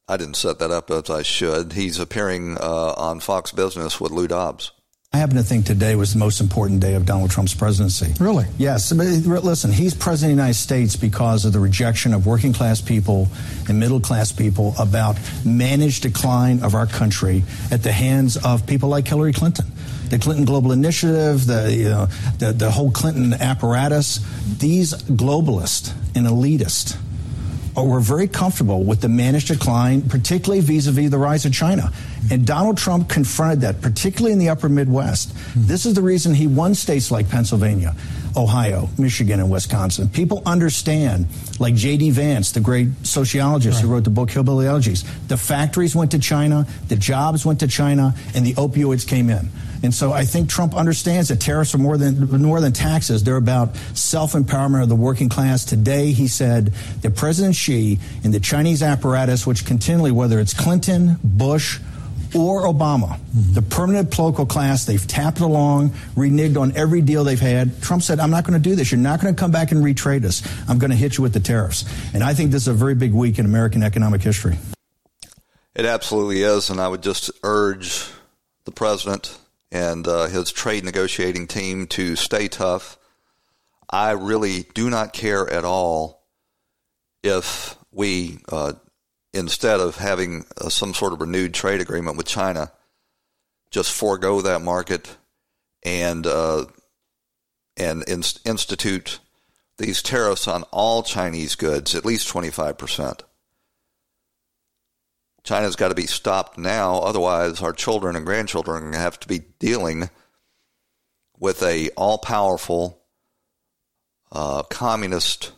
[0.07, 1.73] I didn't set that up as I should.
[1.73, 4.71] He's appearing uh, on Fox Business with Lou Dobbs.
[5.15, 8.13] I happen to think today was the most important day of Donald Trump's presidency.
[8.21, 8.47] Really?
[8.57, 8.91] Yes.
[8.91, 13.29] Listen, he's president of the United States because of the rejection of working class people
[13.69, 18.89] and middle class people about managed decline of our country at the hands of people
[18.89, 19.67] like Hillary Clinton.
[20.09, 22.07] The Clinton Global Initiative, the, you know,
[22.39, 24.19] the, the whole Clinton apparatus,
[24.57, 26.97] these globalists and elitists
[27.73, 31.93] were very comfortable with the managed decline, particularly vis-a-vis the rise of China.
[32.31, 35.35] And Donald Trump confronted that, particularly in the upper Midwest.
[35.35, 35.67] Mm-hmm.
[35.67, 37.95] This is the reason he won states like Pennsylvania,
[38.35, 40.09] Ohio, Michigan, and Wisconsin.
[40.09, 41.27] People understand,
[41.59, 42.11] like J.D.
[42.11, 43.85] Vance, the great sociologist right.
[43.85, 47.67] who wrote the book Hillbilly Elegies, the factories went to China, the jobs went to
[47.67, 49.49] China, and the opioids came in.
[49.83, 53.23] And so I think Trump understands that tariffs are more than more than taxes.
[53.23, 55.63] They're about self-empowerment of the working class.
[55.63, 61.17] Today, he said that President Xi and the Chinese apparatus, which continually, whether it's Clinton,
[61.23, 61.79] Bush,
[62.35, 67.81] or Obama, the permanent political class, they've tapped along, reneged on every deal they've had.
[67.81, 68.91] Trump said, I'm not going to do this.
[68.91, 70.43] You're not going to come back and retrade us.
[70.67, 71.85] I'm going to hit you with the tariffs.
[72.13, 74.57] And I think this is a very big week in American economic history.
[75.75, 76.69] It absolutely is.
[76.69, 78.09] And I would just urge
[78.65, 79.37] the president
[79.71, 82.97] and uh, his trade negotiating team to stay tough.
[83.89, 86.23] I really do not care at all
[87.23, 88.73] if we, uh,
[89.35, 92.71] instead of having uh, some sort of renewed trade agreement with China,
[93.69, 95.17] just forego that market
[95.83, 96.65] and uh,
[97.77, 99.19] and in- institute
[99.77, 103.23] these tariffs on all Chinese goods, at least twenty five percent.
[105.43, 106.95] China's got to be stopped now.
[106.99, 110.09] Otherwise, our children and grandchildren have to be dealing
[111.37, 112.99] with a all-powerful
[114.31, 115.51] uh, communist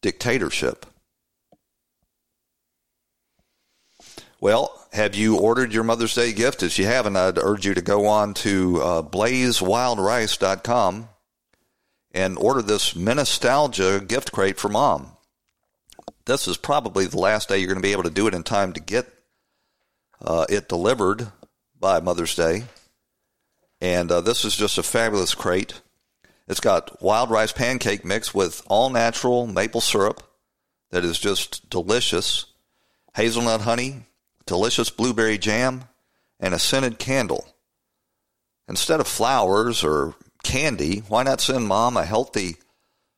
[0.00, 0.86] dictatorship.
[4.42, 6.62] Well, have you ordered your Mother's Day gift?
[6.62, 11.08] If you haven't, I'd urge you to go on to uh, blazewildrice.com
[12.10, 15.12] and order this Nostalgia gift crate for mom
[16.24, 18.42] this is probably the last day you're going to be able to do it in
[18.42, 19.06] time to get
[20.20, 21.28] uh, it delivered
[21.78, 22.64] by Mother's Day.
[23.80, 25.80] And uh, this is just a fabulous crate.
[26.46, 30.22] It's got wild rice pancake mix with all natural maple syrup
[30.90, 32.46] that is just delicious,
[33.16, 34.04] hazelnut honey,
[34.52, 35.82] delicious blueberry jam,
[36.38, 37.48] and a scented candle.
[38.68, 42.56] Instead of flowers or candy, why not send mom a healthy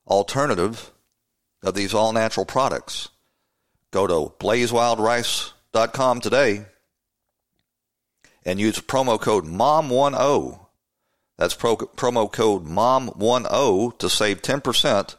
[0.07, 0.93] alternative
[1.61, 3.09] of these all natural products.
[3.91, 6.67] Go to blazewildrice.com today
[8.45, 10.61] and use promo code MOM10.
[11.37, 15.17] That's pro, promo code MOM10 to save 10%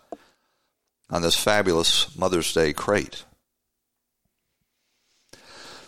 [1.10, 3.25] on this fabulous Mother's Day crate.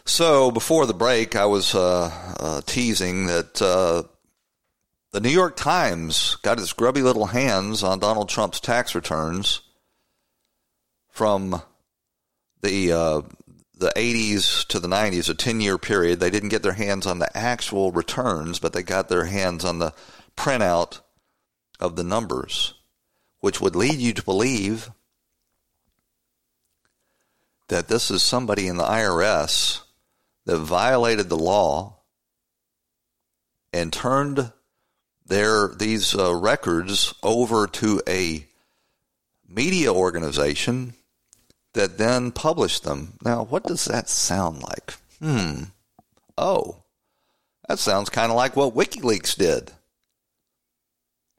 [0.07, 4.03] So before the break, I was uh, uh, teasing that uh,
[5.11, 9.61] the New York Times got its grubby little hands on Donald Trump's tax returns
[11.09, 11.61] from
[12.61, 13.21] the uh,
[13.77, 16.21] the 80s to the 90s, a 10 year period.
[16.21, 19.79] They didn't get their hands on the actual returns, but they got their hands on
[19.79, 19.93] the
[20.37, 21.01] printout
[21.81, 22.75] of the numbers,
[23.41, 24.89] which would lead you to believe
[27.67, 29.81] that this is somebody in the IRS
[30.47, 31.97] that violated the law
[33.73, 34.51] and turned
[35.25, 38.45] their these uh, records over to a
[39.47, 40.93] media organization
[41.73, 43.13] that then published them.
[43.23, 44.93] Now, what does that sound like?
[45.19, 45.63] Hmm.
[46.37, 46.77] Oh,
[47.67, 49.73] that sounds kind of like what WikiLeaks did.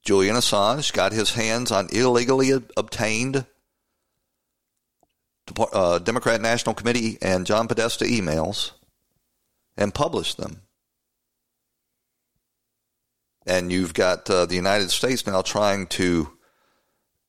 [0.05, 3.47] Julian Assange got his hands on illegally obtained
[5.73, 8.73] uh, Democrat National Committee and John Podesta emails
[9.79, 10.61] and publish them.
[13.47, 16.37] And you've got uh, the United States now trying to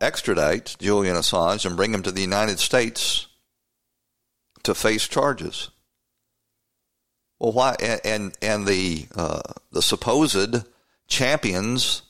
[0.02, 3.28] extradite Julian Assange and bring him to the United States
[4.64, 5.70] to face charges.
[7.40, 7.76] Well, why?
[8.04, 9.42] And and the uh,
[9.72, 10.66] the supposed
[11.08, 12.02] champions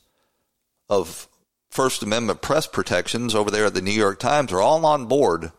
[0.89, 1.27] of
[1.69, 5.51] First Amendment press protections over there at the New York Times are all on board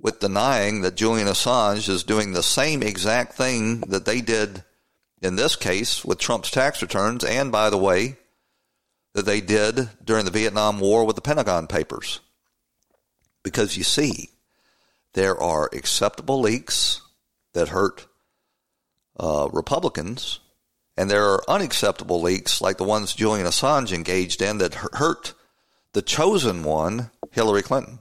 [0.00, 4.64] with denying that Julian Assange is doing the same exact thing that they did
[5.20, 8.16] in this case with Trump's tax returns, and by the way,
[9.12, 12.20] that they did during the Vietnam War with the Pentagon Papers.
[13.42, 14.30] Because you see,
[15.12, 17.02] there are acceptable leaks
[17.52, 18.06] that hurt
[19.18, 20.40] uh, Republicans,
[20.96, 25.34] and there are unacceptable leaks like the ones Julian Assange engaged in that hurt
[25.92, 27.98] the chosen one, Hillary Clinton.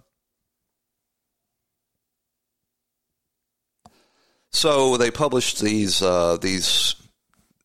[4.51, 6.95] So they published these uh, these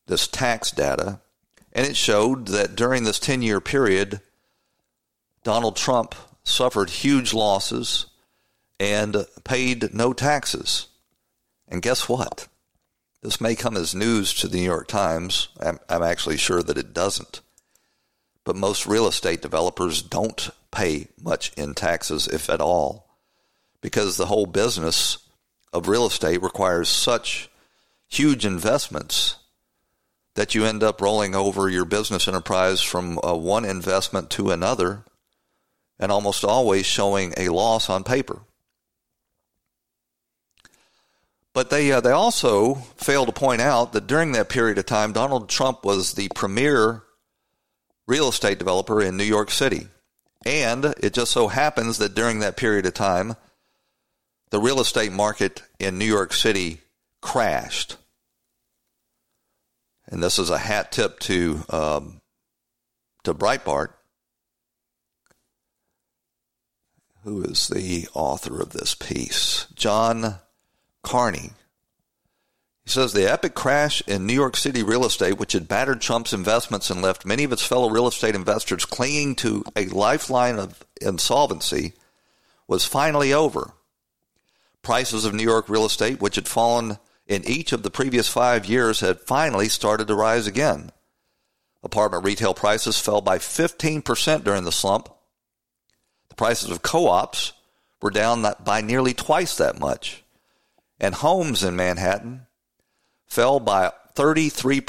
[0.07, 1.21] this tax data
[1.75, 4.21] and it showed that during this 10 year period,
[5.43, 6.15] Donald Trump
[6.45, 8.07] suffered huge losses
[8.79, 10.89] and paid no taxes.
[11.67, 12.47] And guess what?
[13.23, 15.49] This may come as news to the New York Times.
[15.59, 17.41] I'm, I'm, actually sure that it doesn't.
[18.45, 23.09] But most real estate developers don't pay much in taxes, if at all,
[23.81, 25.19] because the whole business
[25.75, 27.51] of real estate requires such
[28.09, 29.37] huge investments
[30.35, 35.05] that you end up rolling over your business enterprise from uh, one investment to another
[35.99, 38.41] and almost always showing a loss on paper.
[41.53, 45.13] But they uh, they also fail to point out that during that period of time,
[45.13, 47.05] Donald Trump was the premier
[48.09, 49.87] real estate developer in New York City.
[50.45, 53.37] And it just so happens that during that period of time,
[54.55, 56.81] the real estate market in New York City
[57.21, 57.97] crashed.
[60.07, 62.21] And this is a hat tip to um,
[63.25, 63.95] to Breitbart.
[67.25, 69.67] Who is the author of this piece?
[69.75, 70.37] John
[71.03, 71.51] Carney.
[72.85, 76.33] He says the epic crash in New York City real estate, which had battered Trump's
[76.33, 80.85] investments and left many of its fellow real estate investors clinging to a lifeline of
[81.01, 81.95] insolvency,
[82.69, 83.75] was finally over.
[84.85, 88.67] Prices of New York real estate, which had fallen in each of the previous five
[88.67, 90.93] years, had finally started to rise again.
[91.83, 95.09] Apartment retail prices fell by 15% during the slump.
[96.29, 97.53] The prices of co ops
[98.01, 100.25] were down by nearly twice that much
[101.01, 102.47] and homes in Manhattan
[103.27, 104.81] fell by 33%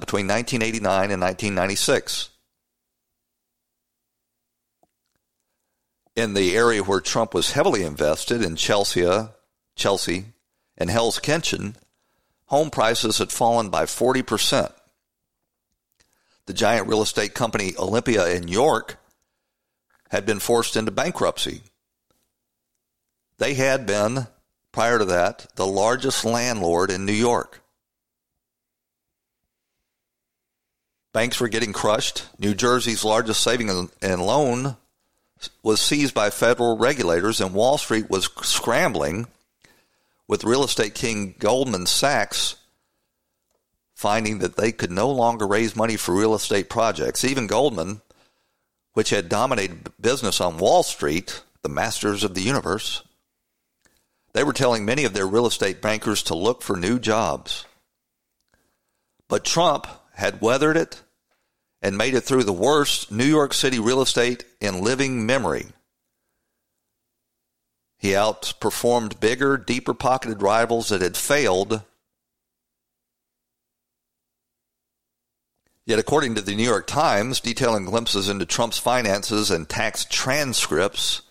[0.00, 2.30] between 1989 and 1996.
[6.14, 9.02] In the area where Trump was heavily invested in Chelsea,
[9.76, 10.26] Chelsea,
[10.76, 11.76] and Hell's Kitchen,
[12.46, 14.72] home prices had fallen by 40%.
[16.46, 18.98] The giant real estate company Olympia and York
[20.10, 21.62] had been forced into bankruptcy.
[23.38, 24.26] They had been
[24.72, 27.62] prior to that, the largest landlord in New York.
[31.12, 32.26] Banks were getting crushed.
[32.38, 33.70] New Jersey's largest saving
[34.02, 34.76] and loan
[35.62, 39.28] was seized by federal regulators, and Wall Street was scrambling
[40.28, 42.56] with real estate king Goldman Sachs
[43.94, 47.24] finding that they could no longer raise money for real estate projects.
[47.24, 48.02] Even Goldman,
[48.92, 53.02] which had dominated business on Wall Street, the masters of the universe,
[54.32, 57.64] they were telling many of their real estate bankers to look for new jobs.
[59.28, 61.02] But Trump had weathered it
[61.80, 65.66] and made it through the worst New York City real estate in living memory.
[68.04, 71.80] He outperformed bigger, deeper pocketed rivals that had failed.
[75.86, 81.22] Yet, according to the New York Times, detailing glimpses into Trump's finances and tax transcripts,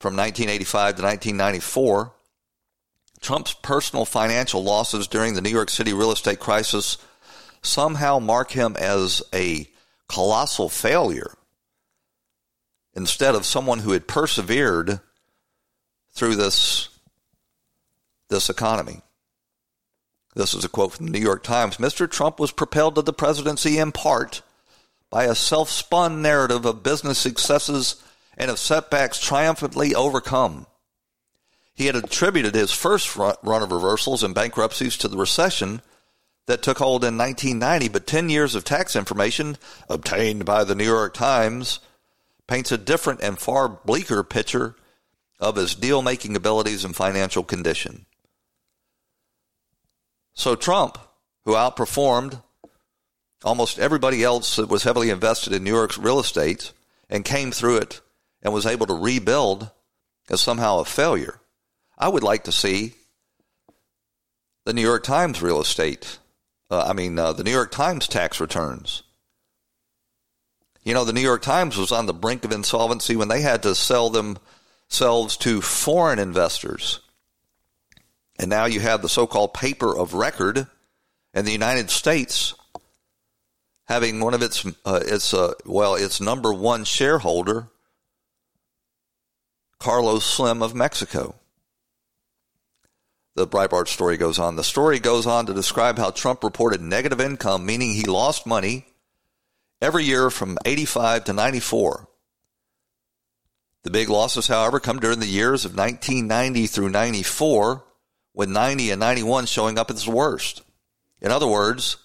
[0.00, 2.14] from 1985 to 1994,
[3.20, 6.98] Trump's personal financial losses during the New York City real estate crisis
[7.62, 9.68] somehow mark him as a
[10.08, 11.32] colossal failure
[12.92, 15.00] instead of someone who had persevered
[16.12, 16.88] through this
[18.28, 19.00] this economy.
[20.34, 21.78] This is a quote from the New York Times.
[21.78, 22.08] Mr.
[22.08, 24.42] Trump was propelled to the presidency in part
[25.10, 28.00] by a self-spun narrative of business successes
[28.38, 30.66] and of setbacks triumphantly overcome.
[31.74, 35.82] He had attributed his first run of reversals and bankruptcies to the recession
[36.46, 39.56] that took hold in 1990, but 10 years of tax information
[39.88, 41.80] obtained by the New York Times
[42.46, 44.76] paints a different and far bleaker picture
[45.40, 48.06] of his deal making abilities and financial condition.
[50.34, 50.98] So Trump,
[51.44, 52.42] who outperformed
[53.42, 56.72] almost everybody else that was heavily invested in New York's real estate
[57.08, 58.00] and came through it
[58.42, 59.70] and was able to rebuild
[60.28, 61.40] as somehow a failure.
[61.98, 62.94] I would like to see
[64.64, 66.18] the New York Times real estate,
[66.70, 69.02] uh, I mean, uh, the New York Times tax returns.
[70.84, 73.62] You know, the New York Times was on the brink of insolvency when they had
[73.64, 74.10] to sell
[74.90, 77.00] themselves to foreign investors.
[78.38, 80.66] And now you have the so called paper of record
[81.32, 82.54] in the United States
[83.86, 87.68] having one of its, uh, its uh, well, its number one shareholder
[89.78, 91.34] Carlos Slim of Mexico.
[93.36, 94.56] The Breitbart story goes on.
[94.56, 98.86] The story goes on to describe how Trump reported negative income, meaning he lost money
[99.80, 102.09] every year from 85 to 94.
[103.82, 107.84] The big losses, however, come during the years of 1990 through 94,
[108.34, 110.62] with 90 and 91 showing up at its worst.
[111.20, 111.96] In other words,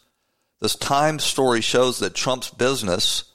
[0.61, 3.26] this Times story shows that Trump's business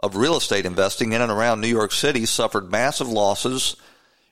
[0.00, 3.76] of real estate investing in and around New York City suffered massive losses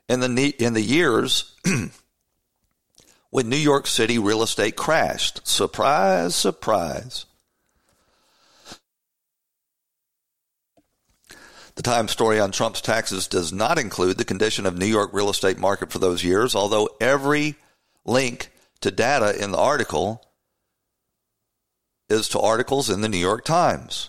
[0.09, 1.54] in the in the years
[3.30, 5.46] when New York City real estate crashed.
[5.46, 7.26] Surprise, surprise.
[11.76, 15.28] The Times story on Trump's taxes does not include the condition of New York real
[15.28, 17.54] estate market for those years, although every
[18.06, 18.50] link
[18.80, 20.22] to data in the article
[22.08, 24.08] is to articles in the New York Times.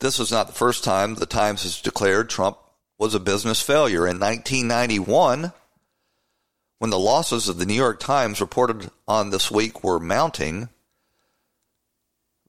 [0.00, 2.58] This is not the first time the Times has declared Trump
[2.98, 4.06] was a business failure.
[4.06, 5.52] In 1991,
[6.78, 10.68] when the losses of the New York Times reported on this week were mounting,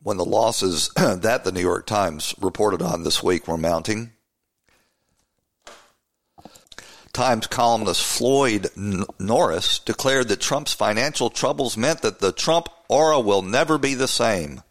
[0.01, 4.11] when the losses that the New York Times reported on this week were mounting,
[7.11, 8.69] Times columnist Floyd
[9.19, 14.07] Norris declared that Trump's financial troubles meant that the Trump aura will never be the
[14.07, 14.61] same.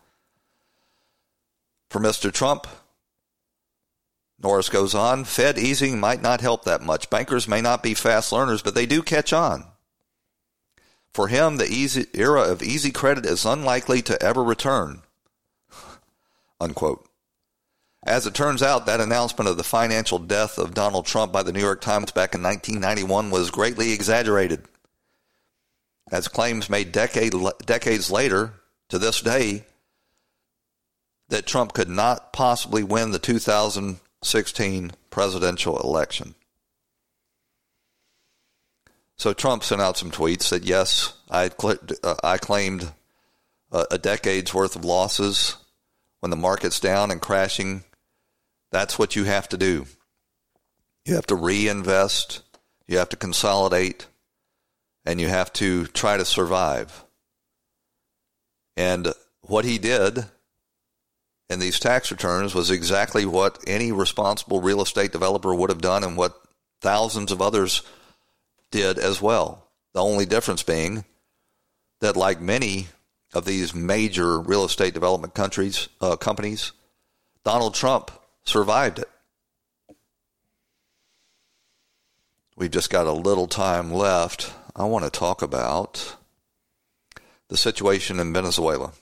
[1.91, 2.33] For Mr.
[2.33, 2.67] Trump,
[4.41, 7.11] Norris goes on, Fed easing might not help that much.
[7.11, 9.65] Bankers may not be fast learners, but they do catch on.
[11.13, 15.03] For him, the easy era of easy credit is unlikely to ever return.
[16.61, 17.09] Unquote.
[18.05, 21.53] As it turns out, that announcement of the financial death of Donald Trump by the
[21.53, 24.65] New York Times back in 1991 was greatly exaggerated.
[26.11, 27.35] As claims made decade,
[27.67, 28.55] decades later
[28.89, 29.65] to this day
[31.29, 36.35] that Trump could not possibly win the 2016 presidential election.
[39.17, 41.51] So Trump sent out some tweets that yes, I,
[42.05, 42.93] uh, I claimed
[43.73, 45.57] a, a decade's worth of losses
[46.21, 47.85] when the market's down and crashing
[48.71, 49.87] that's what you have to do.
[51.05, 52.43] You have to reinvest,
[52.87, 54.07] you have to consolidate,
[55.05, 57.05] and you have to try to survive.
[58.77, 60.27] And what he did
[61.49, 66.05] in these tax returns was exactly what any responsible real estate developer would have done
[66.05, 66.39] and what
[66.83, 67.83] thousands of others
[68.71, 69.67] did as well.
[69.95, 71.05] The only difference being
[72.01, 72.89] that, like many
[73.35, 76.73] of these major real estate development countries, uh, companies,
[77.45, 78.11] Donald Trump
[78.45, 79.09] survived it.
[82.57, 84.53] We've just got a little time left.
[84.75, 86.17] I want to talk about
[87.49, 88.93] the situation in Venezuela.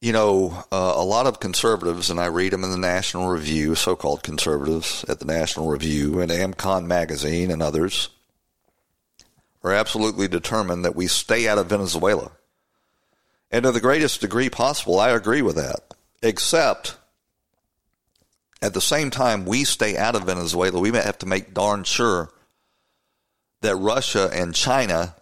[0.00, 3.74] You know, uh, a lot of conservatives, and I read them in the National Review,
[3.74, 8.10] so called conservatives at the National Review and Amcon Magazine and others,
[9.64, 12.30] are absolutely determined that we stay out of Venezuela.
[13.50, 15.94] And to the greatest degree possible, I agree with that.
[16.22, 16.96] Except
[18.60, 21.84] at the same time we stay out of Venezuela, we may have to make darn
[21.84, 22.30] sure
[23.62, 25.16] that Russia and China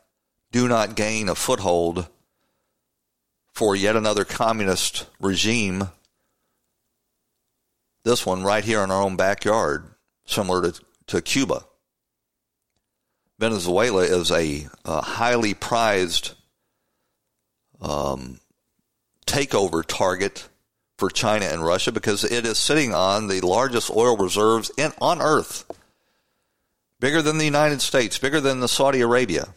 [0.50, 2.08] do not gain a foothold
[3.52, 5.88] for yet another communist regime.
[8.04, 11.64] This one right here in our own backyard, similar to, to Cuba.
[13.42, 16.34] Venezuela is a, a highly prized
[17.80, 18.38] um,
[19.26, 20.48] takeover target
[20.96, 25.20] for China and Russia because it is sitting on the largest oil reserves in, on
[25.20, 25.64] earth,
[27.00, 29.48] bigger than the United States, bigger than the Saudi Arabia.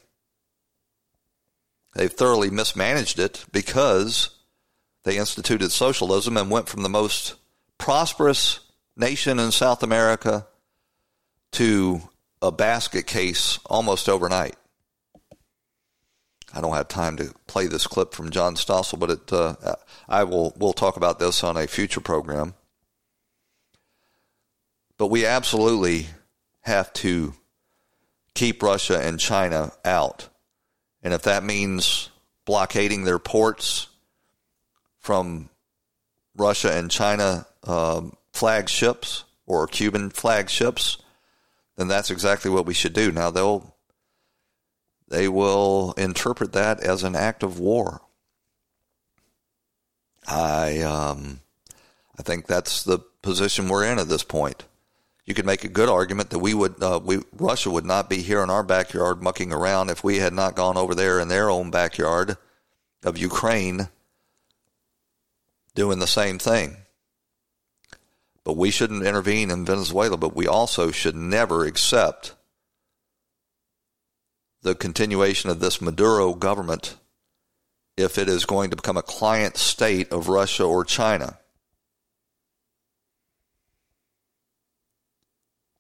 [1.94, 4.32] They've thoroughly mismanaged it because
[5.04, 7.36] they instituted socialism and went from the most
[7.78, 8.62] prosperous
[8.98, 10.48] nation in South America
[11.52, 12.02] to
[12.42, 14.56] a basket case almost overnight.
[16.54, 19.76] I don't have time to play this clip from John Stossel, but it, uh,
[20.08, 22.54] I will we'll talk about this on a future program.
[24.98, 26.08] But we absolutely
[26.62, 27.34] have to
[28.34, 30.30] keep Russia and China out.
[31.04, 32.10] And if that means
[32.46, 33.88] blockading their ports
[35.00, 35.50] from
[36.36, 40.98] Russia and China um, flagships or Cuban flagships,
[41.78, 43.12] then that's exactly what we should do.
[43.12, 43.76] Now they'll
[45.08, 48.02] they will interpret that as an act of war.
[50.28, 51.42] I um,
[52.18, 54.64] I think that's the position we're in at this point.
[55.26, 58.18] You could make a good argument that we would uh, we Russia would not be
[58.18, 61.50] here in our backyard mucking around if we had not gone over there in their
[61.50, 62.38] own backyard
[63.04, 63.90] of Ukraine
[65.76, 66.78] doing the same thing.
[68.46, 72.36] But we shouldn't intervene in Venezuela, but we also should never accept
[74.62, 76.96] the continuation of this Maduro government
[77.98, 81.40] if it is going to become a client state of Russia or China.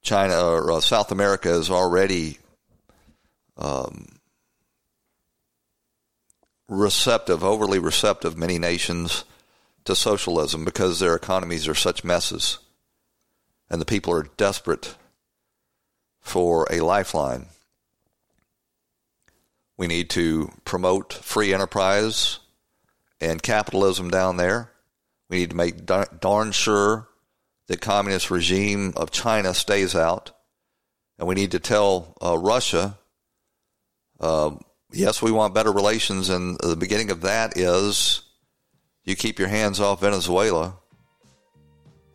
[0.02, 2.40] China or uh, South America is already
[3.58, 4.08] um,
[6.68, 9.24] receptive, overly receptive, many nations
[9.86, 12.60] to socialism because their economies are such messes
[13.70, 14.96] and the people are desperate
[16.22, 17.48] for a lifeline.
[19.78, 22.40] We need to promote free enterprise
[23.20, 24.72] and capitalism down there.
[25.30, 27.08] We need to make darn sure
[27.68, 30.32] the communist regime of China stays out.
[31.18, 32.98] And we need to tell uh, Russia,
[34.20, 34.52] uh,
[34.92, 36.30] yes, we want better relations.
[36.30, 38.22] And the beginning of that is
[39.06, 40.76] you keep your hands off Venezuela.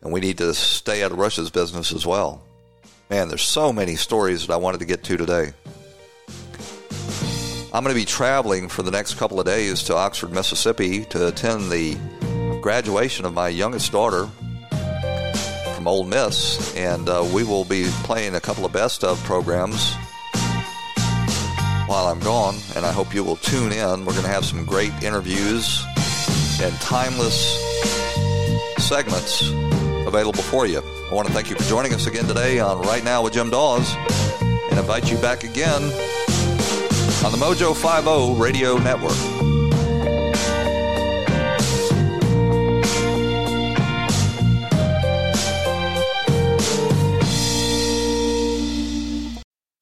[0.01, 2.43] And we need to stay out of Russia's business as well.
[3.09, 5.53] Man, there's so many stories that I wanted to get to today.
[7.73, 11.27] I'm going to be traveling for the next couple of days to Oxford, Mississippi to
[11.27, 11.97] attend the
[12.61, 14.27] graduation of my youngest daughter
[15.75, 19.93] from Ole Miss, and uh, we will be playing a couple of best of programs
[21.87, 24.05] while I'm gone, and I hope you will tune in.
[24.05, 25.85] We're going to have some great interviews
[26.61, 27.59] and timeless
[28.77, 29.49] segments
[30.07, 30.79] available for you.
[30.79, 33.49] I want to thank you for joining us again today on Right Now with Jim
[33.49, 33.95] Daws
[34.69, 35.83] and invite you back again
[37.23, 39.50] on the Mojo 50 Radio Network.